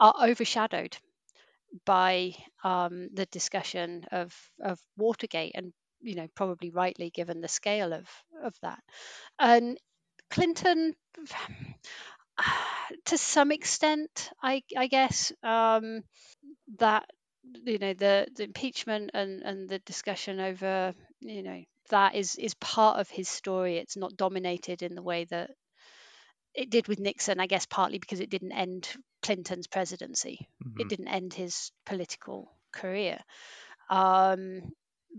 are 0.00 0.14
overshadowed 0.22 0.96
by 1.86 2.34
um, 2.64 3.08
the 3.14 3.26
discussion 3.26 4.04
of, 4.12 4.34
of 4.62 4.78
Watergate 4.96 5.52
and 5.54 5.72
you 6.04 6.16
know 6.16 6.26
probably 6.34 6.70
rightly 6.70 7.10
given 7.10 7.40
the 7.40 7.48
scale 7.48 7.92
of 7.92 8.08
of 8.42 8.52
that 8.62 8.80
and 9.38 9.78
Clinton, 10.30 10.94
to 13.06 13.18
some 13.18 13.52
extent, 13.52 14.30
I, 14.42 14.62
I 14.76 14.86
guess 14.86 15.32
um, 15.42 16.02
that 16.78 17.06
you 17.64 17.78
know 17.78 17.92
the, 17.94 18.26
the 18.36 18.44
impeachment 18.44 19.10
and, 19.14 19.42
and 19.42 19.68
the 19.68 19.78
discussion 19.80 20.40
over 20.40 20.94
you 21.20 21.42
know 21.42 21.62
that 21.90 22.14
is 22.14 22.36
is 22.36 22.54
part 22.54 22.98
of 22.98 23.08
his 23.08 23.28
story. 23.28 23.76
It's 23.76 23.96
not 23.96 24.16
dominated 24.16 24.82
in 24.82 24.94
the 24.94 25.02
way 25.02 25.24
that 25.26 25.50
it 26.54 26.70
did 26.70 26.88
with 26.88 26.98
Nixon, 26.98 27.40
I 27.40 27.46
guess 27.46 27.66
partly 27.66 27.98
because 27.98 28.20
it 28.20 28.30
didn't 28.30 28.52
end 28.52 28.88
Clinton's 29.22 29.66
presidency. 29.66 30.48
Mm-hmm. 30.64 30.80
It 30.80 30.88
didn't 30.88 31.08
end 31.08 31.34
his 31.34 31.70
political 31.86 32.52
career. 32.72 33.18
Um, 33.90 34.72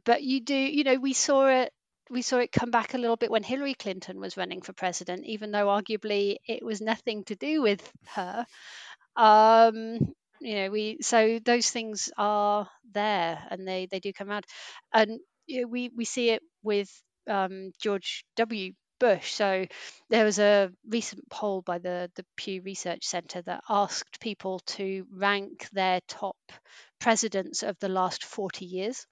but 0.06 0.24
you 0.24 0.42
do, 0.42 0.56
you 0.56 0.84
know, 0.84 0.96
we 0.96 1.14
saw 1.14 1.48
it. 1.48 1.72
We 2.10 2.22
saw 2.22 2.40
it 2.40 2.52
come 2.52 2.70
back 2.70 2.94
a 2.94 2.98
little 2.98 3.16
bit 3.16 3.32
when 3.32 3.44
Hillary 3.44 3.74
Clinton 3.74 4.20
was 4.20 4.38
running 4.38 4.62
for 4.62 4.74
president, 4.74 5.26
even 5.26 5.52
though 5.52 5.68
arguably 5.68 6.38
it 6.48 6.64
was 6.64 6.82
nothing 6.82 7.24
to 7.26 7.36
do 7.36 7.62
with 7.62 7.92
her. 8.10 8.46
Um, 9.16 10.00
you 10.44 10.56
know, 10.56 10.70
we 10.70 10.98
so 11.02 11.40
those 11.44 11.70
things 11.70 12.12
are 12.18 12.70
there 12.94 13.42
and 13.50 13.68
they 13.68 13.88
they 13.90 14.00
do 14.00 14.14
come 14.14 14.30
out, 14.30 14.46
and 14.94 15.20
you 15.48 15.62
know, 15.62 15.68
we 15.68 15.90
we 15.96 16.06
see 16.06 16.30
it 16.32 16.44
with 16.62 16.90
um, 17.28 17.72
George 17.80 18.26
W. 18.36 18.74
Bush. 19.00 19.34
So 19.34 19.66
there 20.10 20.24
was 20.24 20.40
a 20.40 20.72
recent 20.88 21.30
poll 21.30 21.62
by 21.62 21.80
the, 21.80 22.10
the 22.16 22.26
Pew 22.38 22.62
Research 22.62 23.04
Center 23.04 23.42
that 23.42 23.64
asked 23.68 24.22
people 24.22 24.60
to 24.78 25.06
rank 25.12 25.68
their 25.74 26.00
top 26.08 26.38
presidents 27.00 27.64
of 27.64 27.78
the 27.80 27.90
last 27.90 28.24
40 28.24 28.66
years. 28.66 29.06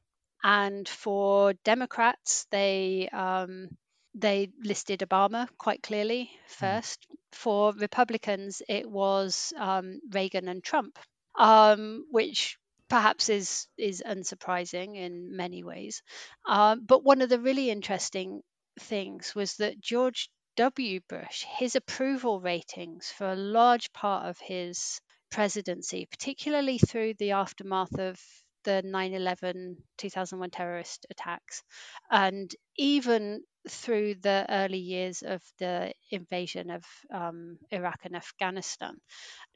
And 0.44 0.88
for 0.88 1.54
Democrats, 1.66 2.48
they 2.52 3.10
um, 3.12 3.68
they 4.16 4.50
listed 4.64 5.02
Obama 5.02 5.48
quite 5.58 5.84
clearly 5.84 6.26
hmm. 6.26 6.48
first. 6.48 7.06
Mm. 7.10 7.16
For 7.34 7.74
Republicans, 7.74 8.62
it 8.68 8.90
was 8.90 9.54
um, 9.58 10.00
Reagan 10.12 10.48
and 10.48 10.64
Trump, 10.64 11.00
um, 11.38 12.06
which 12.12 12.58
perhaps 12.90 13.30
is 13.30 13.68
is 13.78 14.04
unsurprising 14.06 14.98
in 14.98 15.36
many 15.36 15.64
ways. 15.64 16.04
Um, 16.46 16.84
but 16.86 17.04
one 17.04 17.22
of 17.22 17.30
the 17.30 17.40
really 17.40 17.70
interesting 17.70 18.42
things 18.80 19.34
was 19.36 19.56
that 19.58 19.80
George 19.80 20.30
W. 20.58 21.00
Bush, 21.08 21.46
his 21.58 21.76
approval 21.76 22.42
ratings 22.42 23.10
for 23.10 23.32
a 23.32 23.36
large 23.36 23.94
part 23.94 24.28
of 24.28 24.38
his 24.40 25.00
presidency, 25.32 26.06
particularly 26.06 26.78
through 26.78 27.14
the 27.16 27.32
aftermath 27.32 27.98
of 27.98 28.20
the 28.64 28.82
9 28.84 29.14
11 29.14 29.78
2001 29.98 30.50
terrorist 30.52 31.06
attacks, 31.10 31.64
and 32.10 32.54
even 32.78 33.44
through 33.70 34.16
the 34.16 34.46
early 34.50 34.80
years 34.80 35.22
of 35.22 35.42
the 35.60 35.94
invasion 36.10 36.70
of 36.72 36.84
um, 37.14 37.58
Iraq 37.72 38.00
and 38.06 38.16
Afghanistan, 38.16 38.96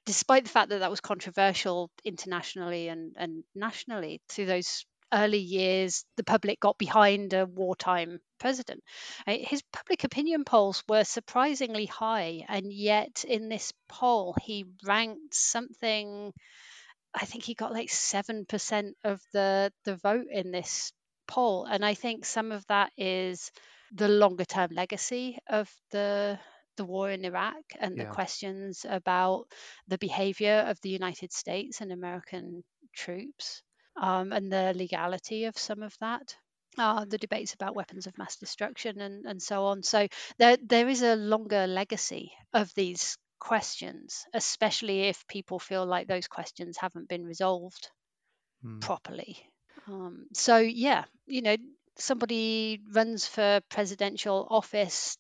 despite 0.06 0.44
the 0.44 0.50
fact 0.52 0.70
that 0.70 0.80
that 0.80 0.92
was 0.92 1.02
controversial 1.02 1.90
internationally 2.04 2.88
and, 2.88 3.16
and 3.18 3.44
nationally, 3.56 4.22
through 4.30 4.46
those 4.46 4.86
early 5.14 5.40
years, 5.40 6.06
the 6.18 6.24
public 6.24 6.60
got 6.60 6.78
behind 6.78 7.34
a 7.34 7.46
wartime 7.46 8.20
president. 8.40 8.84
Uh, 9.28 9.38
his 9.40 9.62
public 9.72 10.04
opinion 10.04 10.44
polls 10.44 10.84
were 10.88 11.04
surprisingly 11.04 11.86
high, 11.86 12.46
and 12.48 12.72
yet 12.72 13.24
in 13.28 13.50
this 13.50 13.72
poll, 13.88 14.36
he 14.42 14.66
ranked 14.84 15.34
something. 15.34 16.34
I 17.14 17.26
think 17.26 17.44
he 17.44 17.54
got 17.54 17.72
like 17.72 17.90
seven 17.90 18.46
percent 18.46 18.96
of 19.04 19.22
the 19.34 19.72
the 19.86 19.96
vote 19.96 20.28
in 20.30 20.52
this 20.52 20.92
poll, 21.28 21.66
and 21.66 21.86
I 21.86 21.94
think 21.94 22.26
some 22.26 22.52
of 22.52 22.66
that 22.68 22.92
is 22.98 23.52
the 23.94 24.08
longer 24.08 24.46
term 24.46 24.70
legacy 24.74 25.38
of 25.48 25.70
the 25.92 26.40
the 26.78 26.86
war 26.86 27.10
in 27.10 27.24
Iraq 27.24 27.64
and 27.80 27.96
yeah. 27.96 28.04
the 28.04 28.10
questions 28.10 28.86
about 28.88 29.46
the 29.88 29.98
behavior 29.98 30.66
of 30.68 30.80
the 30.82 30.90
United 30.90 31.32
States 31.32 31.80
and 31.80 31.92
American 31.92 32.64
troops 32.94 33.62
um, 34.02 34.32
and 34.32 34.52
the 34.52 34.74
legality 34.76 35.46
of 35.46 35.58
some 35.58 35.82
of 35.82 35.96
that. 36.00 36.36
Uh, 36.78 37.06
the 37.06 37.18
debates 37.18 37.54
about 37.54 37.74
weapons 37.74 38.06
of 38.06 38.18
mass 38.18 38.36
destruction 38.36 39.00
and, 39.00 39.26
and 39.26 39.42
so 39.42 39.64
on. 39.64 39.82
So 39.82 40.10
there 40.38 40.58
there 40.62 40.90
is 40.90 41.04
a 41.04 41.16
longer 41.16 41.68
legacy 41.68 42.34
of 42.54 42.74
these 42.74 43.18
questions, 43.40 44.26
especially 44.34 45.04
if 45.04 45.26
people 45.28 45.58
feel 45.58 45.86
like 45.86 46.08
those 46.08 46.28
questions 46.28 46.76
haven't 46.78 47.08
been 47.08 47.24
resolved 47.24 47.90
hmm. 48.62 48.80
properly. 48.80 49.38
Um, 49.88 50.26
so 50.34 50.58
yeah, 50.58 51.06
you 51.28 51.42
know, 51.42 51.56
somebody 51.98 52.82
runs 52.94 53.28
for 53.28 53.62
presidential 53.70 54.48
office 54.50 55.18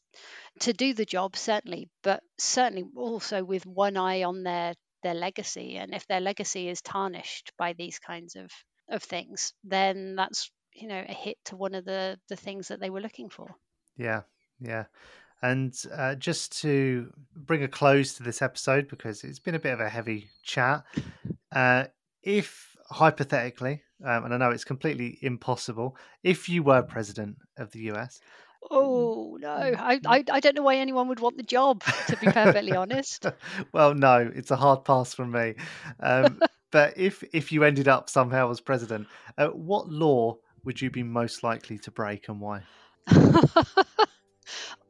to 0.62 0.74
do 0.74 0.94
the 0.94 1.06
job 1.06 1.36
certainly, 1.36 1.90
but 2.04 2.22
certainly 2.38 2.86
also 2.96 3.44
with 3.44 3.66
one 3.66 3.98
eye 3.98 4.24
on 4.24 4.44
their 4.44 4.74
their 5.04 5.14
legacy. 5.14 5.78
And 5.78 5.94
if 5.94 6.08
their 6.08 6.22
legacy 6.22 6.68
is 6.68 6.82
tarnished 6.82 7.54
by 7.58 7.74
these 7.74 8.00
kinds 8.00 8.36
of, 8.36 8.52
of 8.90 9.04
things, 9.04 9.54
then 9.64 10.16
that's 10.16 10.52
you 10.74 10.88
know 10.88 11.04
a 11.08 11.14
hit 11.14 11.38
to 11.46 11.56
one 11.56 11.76
of 11.76 11.86
the 11.86 12.18
the 12.30 12.36
things 12.36 12.70
that 12.70 12.80
they 12.80 12.90
were 12.90 13.02
looking 13.02 13.30
for. 13.30 13.56
Yeah, 13.98 14.22
yeah. 14.60 14.86
And 15.42 15.76
uh, 15.94 16.16
just 16.16 16.60
to 16.62 17.12
bring 17.36 17.64
a 17.64 17.68
close 17.68 18.14
to 18.14 18.24
this 18.24 18.42
episode, 18.42 18.88
because 18.88 19.24
it's 19.24 19.40
been 19.40 19.54
a 19.54 19.60
bit 19.60 19.74
of 19.74 19.80
a 19.80 19.90
heavy 19.90 20.30
chat, 20.44 20.84
uh, 21.52 21.86
if 22.24 22.76
hypothetically, 22.90 23.84
um, 24.04 24.26
and 24.26 24.34
I 24.34 24.38
know 24.38 24.52
it's 24.52 24.64
completely 24.64 25.18
impossible, 25.22 25.98
if 26.24 26.50
you 26.50 26.64
were 26.64 26.82
president 26.82 27.38
of 27.58 27.72
the 27.72 27.80
US, 27.92 28.20
Oh 28.72 29.38
no, 29.40 29.50
I, 29.50 30.00
I 30.06 30.24
I 30.32 30.40
don't 30.40 30.56
know 30.56 30.64
why 30.64 30.78
anyone 30.78 31.08
would 31.10 31.20
want 31.20 31.38
the 31.38 31.44
job. 31.44 31.84
To 32.08 32.18
be 32.18 32.28
perfectly 32.28 32.76
honest. 32.76 33.26
well, 33.72 33.94
no, 33.94 34.32
it's 34.34 34.52
a 34.52 34.56
hard 34.56 34.86
pass 34.86 35.14
from 35.14 35.32
me. 35.32 35.56
Um, 36.00 36.42
but 36.72 36.98
if 36.98 37.24
if 37.34 37.52
you 37.52 37.64
ended 37.64 37.88
up 37.88 38.10
somehow 38.10 38.50
as 38.50 38.62
president, 38.62 39.08
uh, 39.38 39.50
what 39.50 39.90
law 39.90 40.38
would 40.64 40.82
you 40.82 40.90
be 40.90 41.04
most 41.04 41.44
likely 41.44 41.78
to 41.80 41.92
break 41.92 42.28
and 42.28 42.42
why? 42.42 42.64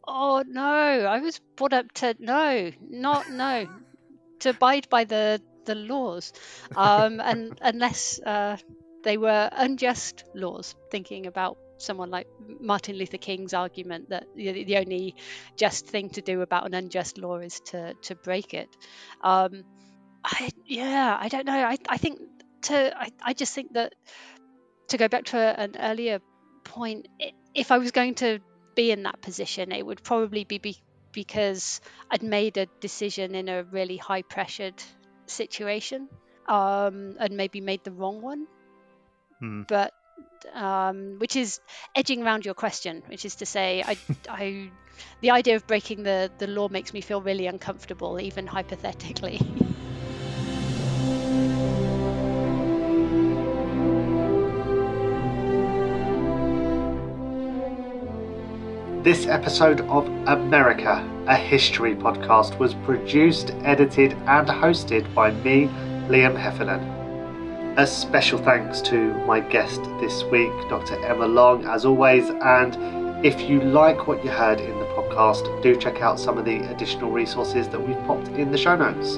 oh 0.08 0.44
no, 0.48 0.63
I 0.63 1.20
was 1.20 1.39
brought 1.58 1.74
up 1.74 1.91
to 1.94 2.15
no, 2.20 2.72
not 2.89 3.30
no, 3.30 3.68
to 4.39 4.50
abide 4.52 4.88
by 4.89 5.04
the 5.04 5.41
the 5.65 5.76
laws, 5.76 6.32
um, 6.78 7.20
and 7.20 7.60
unless 7.62 8.22
uh, 8.22 8.56
they 9.06 9.18
were 9.18 9.50
unjust 9.54 10.26
laws, 10.34 10.76
thinking 10.91 11.28
about 11.28 11.58
someone 11.78 12.10
like 12.10 12.28
Martin 12.60 12.98
Luther 12.98 13.18
King's 13.18 13.54
argument 13.54 14.10
that 14.10 14.26
the, 14.36 14.78
only 14.78 15.15
just 15.58 15.88
thing 15.88 16.10
to 16.12 16.22
do 16.22 16.41
about 16.41 16.65
an 16.65 16.74
unjust 16.74 17.18
law 17.18 17.38
is 17.38 17.60
to 17.72 17.94
to 18.04 18.15
break 18.15 18.54
it. 18.54 18.70
Um, 19.22 19.63
I, 20.24 20.50
yeah, 20.65 21.18
I 21.20 21.30
don't 21.30 21.46
know. 21.46 21.54
I, 21.54 21.78
I 21.88 21.98
think 21.98 22.20
to 22.63 22.98
I, 22.98 23.10
I 23.24 23.34
just 23.34 23.54
think 23.54 23.74
that 23.74 23.94
to 24.89 24.98
go 24.98 25.08
back 25.08 25.26
to 25.26 25.38
an 25.38 25.76
earlier 25.80 26.20
point, 26.63 27.08
if 27.54 27.72
I 27.72 27.78
was 27.78 27.91
going 27.91 28.15
to 28.15 28.39
be 28.76 28.91
in 28.91 29.04
that 29.04 29.22
position, 29.22 29.72
it 29.72 29.86
would 29.86 30.04
probably 30.04 30.44
be, 30.44 30.58
be 30.58 30.78
because 31.12 31.82
I'd 32.12 32.24
made 32.24 32.58
a 32.58 32.68
decision 32.82 33.36
in 33.36 33.50
a 33.50 33.63
really 33.63 33.98
high 33.98 34.22
pressured 34.22 34.82
situation 35.28 36.10
um, 36.48 37.15
and 37.20 37.38
maybe 37.38 37.62
made 37.62 37.84
the 37.84 37.91
wrong 37.91 38.22
one. 38.22 38.48
Hmm. 39.39 39.63
But 39.67 39.93
um, 40.54 41.15
which 41.19 41.36
is 41.36 41.60
edging 41.95 42.24
around 42.24 42.45
your 42.45 42.54
question, 42.54 43.04
which 43.08 43.26
is 43.26 43.36
to 43.38 43.45
say, 43.45 43.84
I, 43.86 43.98
I, 44.30 44.71
the 45.21 45.32
idea 45.32 45.56
of 45.56 45.67
breaking 45.67 46.04
the, 46.04 46.32
the 46.38 46.48
law 46.48 46.69
makes 46.69 46.93
me 46.93 47.02
feel 47.02 47.21
really 47.21 47.48
uncomfortable, 47.48 48.19
even 48.19 48.48
hypothetically. 48.48 49.39
This 59.04 59.28
episode 59.28 59.82
of 59.82 60.08
America, 60.26 61.08
a 61.28 61.36
history 61.36 61.93
podcast, 61.93 62.58
was 62.58 62.74
produced, 62.74 63.52
edited, 63.63 64.13
and 64.26 64.48
hosted 64.48 65.13
by 65.13 65.30
me, 65.30 65.69
Liam 66.10 66.36
Heffernan. 66.36 66.94
A 67.77 67.85
special 67.85 68.39
thanks 68.39 68.79
to 68.83 69.13
my 69.25 69.41
guest 69.41 69.83
this 69.99 70.23
week, 70.23 70.53
Dr. 70.69 70.95
Emma 71.03 71.27
Long, 71.27 71.65
as 71.65 71.83
always. 71.83 72.29
And 72.29 73.25
if 73.25 73.49
you 73.49 73.59
like 73.59 74.07
what 74.07 74.23
you 74.23 74.32
heard 74.32 74.61
in 74.61 74.80
the 74.80 74.86
podcast, 74.86 75.61
do 75.61 75.76
check 75.76 76.01
out 76.01 76.17
some 76.17 76.38
of 76.38 76.45
the 76.45 76.59
additional 76.71 77.11
resources 77.11 77.67
that 77.67 77.86
we've 77.86 78.01
popped 78.05 78.30
in 78.30 78.49
the 78.49 78.57
show 78.57 78.78
notes. 78.78 79.17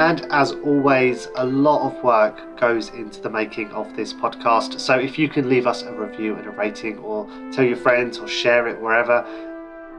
And 0.00 0.28
as 0.30 0.52
always, 0.52 1.26
a 1.34 1.44
lot 1.44 1.90
of 1.90 2.04
work 2.04 2.60
goes 2.60 2.90
into 2.90 3.20
the 3.20 3.30
making 3.30 3.72
of 3.72 3.96
this 3.96 4.12
podcast. 4.12 4.78
So 4.78 4.96
if 4.96 5.18
you 5.18 5.28
can 5.28 5.48
leave 5.48 5.66
us 5.66 5.82
a 5.82 5.92
review 5.92 6.36
and 6.36 6.46
a 6.46 6.50
rating, 6.50 6.98
or 6.98 7.26
tell 7.50 7.64
your 7.64 7.76
friends, 7.76 8.16
or 8.18 8.28
share 8.28 8.68
it 8.68 8.80
wherever, 8.80 9.26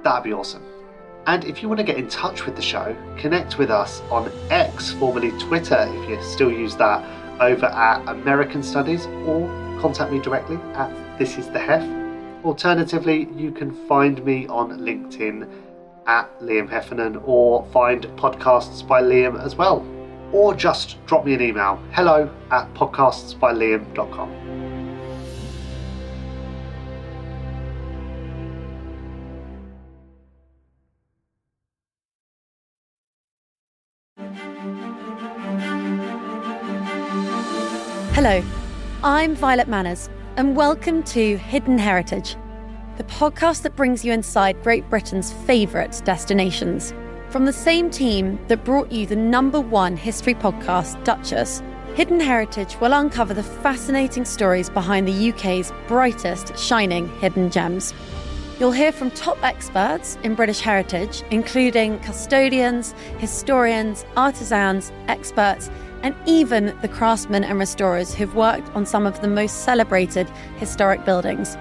that'd 0.04 0.24
be 0.24 0.32
awesome. 0.32 0.64
And 1.28 1.44
if 1.44 1.62
you 1.62 1.68
want 1.68 1.80
to 1.80 1.86
get 1.86 1.98
in 1.98 2.08
touch 2.08 2.46
with 2.46 2.56
the 2.56 2.62
show, 2.62 2.96
connect 3.18 3.58
with 3.58 3.70
us 3.70 4.00
on 4.10 4.32
X, 4.50 4.94
formerly 4.94 5.32
Twitter, 5.38 5.86
if 5.90 6.10
you 6.10 6.24
still 6.24 6.50
use 6.50 6.78
that 6.78 7.04
over 7.42 7.66
at 7.66 8.08
American 8.08 8.64
Studies 8.64 9.08
or 9.26 9.48
contact 9.82 10.12
me 10.12 10.20
directly 10.20 10.58
at 10.76 11.18
This 11.18 11.38
Is 11.38 11.48
the 11.50 11.60
Hef. 11.60 11.84
Alternatively, 12.46 13.28
you 13.36 13.52
can 13.52 13.72
find 13.88 14.24
me 14.24 14.48
on 14.48 14.80
LinkedIn 14.80 15.50
at 16.08 16.40
Liam 16.40 16.70
Heffernan 16.70 17.18
or 17.26 17.66
find 17.72 18.04
podcasts 18.16 18.88
by 18.88 19.02
Liam 19.02 19.44
as 19.44 19.56
well. 19.56 19.86
Or 20.32 20.54
just 20.54 21.04
drop 21.06 21.26
me 21.26 21.34
an 21.34 21.42
email 21.42 21.80
hello 21.92 22.30
at 22.52 22.74
podcastsbyliam.com. 22.74 24.41
Hello, 38.14 38.44
I'm 39.06 39.36
Violet 39.36 39.70
Manners, 39.70 40.10
and 40.36 40.54
welcome 40.54 41.02
to 41.04 41.38
Hidden 41.38 41.78
Heritage, 41.78 42.36
the 42.98 43.06
podcast 43.06 43.62
that 43.62 43.78
brings 43.78 44.04
you 44.04 44.12
inside 44.12 44.62
Great 44.64 44.88
Britain's 44.90 45.32
favourite 45.32 46.02
destinations. 46.04 46.94
From 47.30 47.46
the 47.46 47.54
same 47.54 47.90
team 47.90 48.38
that 48.50 48.66
brought 48.66 48.92
you 48.92 49.06
the 49.06 49.16
number 49.16 49.62
one 49.62 49.96
history 49.96 50.34
podcast, 50.34 51.02
Duchess, 51.06 51.64
Hidden 51.96 52.20
Heritage 52.20 52.78
will 52.82 52.92
uncover 52.92 53.34
the 53.34 53.44
fascinating 53.44 54.26
stories 54.26 54.70
behind 54.70 55.08
the 55.08 55.30
UK's 55.30 55.72
brightest 55.88 56.58
shining 56.58 57.08
hidden 57.20 57.50
gems. 57.50 57.94
You'll 58.60 58.74
hear 58.74 58.92
from 58.92 59.12
top 59.12 59.42
experts 59.42 60.18
in 60.22 60.36
British 60.36 60.60
heritage, 60.60 61.24
including 61.32 61.98
custodians, 62.00 62.92
historians, 63.20 64.06
artisans, 64.18 64.92
experts, 65.08 65.72
and 66.04 66.16
even 66.26 66.76
the 66.82 66.88
craftsmen 66.88 67.44
and 67.44 67.60
restorers 67.60 68.14
who've 68.14 68.36
worked 68.36 68.70
on 68.76 68.86
some 68.86 69.06
of 69.06 69.22
the 69.22 69.28
most 69.28 69.64
celebrated 69.64 70.30
historic 70.58 71.06
buildings. 71.06 71.58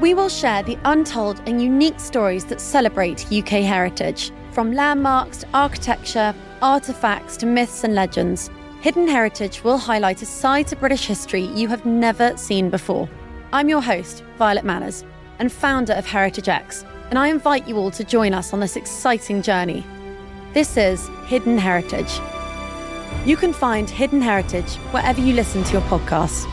We 0.00 0.14
will 0.14 0.28
share 0.28 0.62
the 0.62 0.78
untold 0.84 1.40
and 1.46 1.62
unique 1.62 2.00
stories 2.00 2.44
that 2.46 2.60
celebrate 2.60 3.32
UK 3.32 3.62
heritage, 3.62 4.32
from 4.50 4.72
landmarks 4.72 5.38
to 5.38 5.48
architecture, 5.54 6.34
artefacts 6.60 7.36
to 7.38 7.46
myths 7.46 7.84
and 7.84 7.94
legends. 7.94 8.50
Hidden 8.80 9.08
Heritage 9.08 9.64
will 9.64 9.78
highlight 9.78 10.20
a 10.22 10.26
side 10.26 10.66
to 10.68 10.76
British 10.76 11.06
history 11.06 11.42
you 11.54 11.68
have 11.68 11.86
never 11.86 12.36
seen 12.36 12.70
before. 12.70 13.08
I'm 13.52 13.68
your 13.68 13.80
host, 13.80 14.22
Violet 14.36 14.64
Manners, 14.64 15.04
and 15.38 15.50
founder 15.50 15.94
of 15.94 16.06
Heritage 16.06 16.48
X, 16.48 16.84
and 17.10 17.18
I 17.18 17.28
invite 17.28 17.66
you 17.66 17.76
all 17.76 17.90
to 17.92 18.04
join 18.04 18.34
us 18.34 18.52
on 18.52 18.60
this 18.60 18.76
exciting 18.76 19.42
journey. 19.42 19.84
This 20.52 20.76
is 20.76 21.08
Hidden 21.26 21.58
Heritage. 21.58 22.20
You 23.24 23.38
can 23.38 23.54
find 23.54 23.88
Hidden 23.88 24.20
Heritage 24.20 24.74
wherever 24.92 25.18
you 25.18 25.32
listen 25.32 25.64
to 25.64 25.72
your 25.72 25.82
podcasts. 25.82 26.46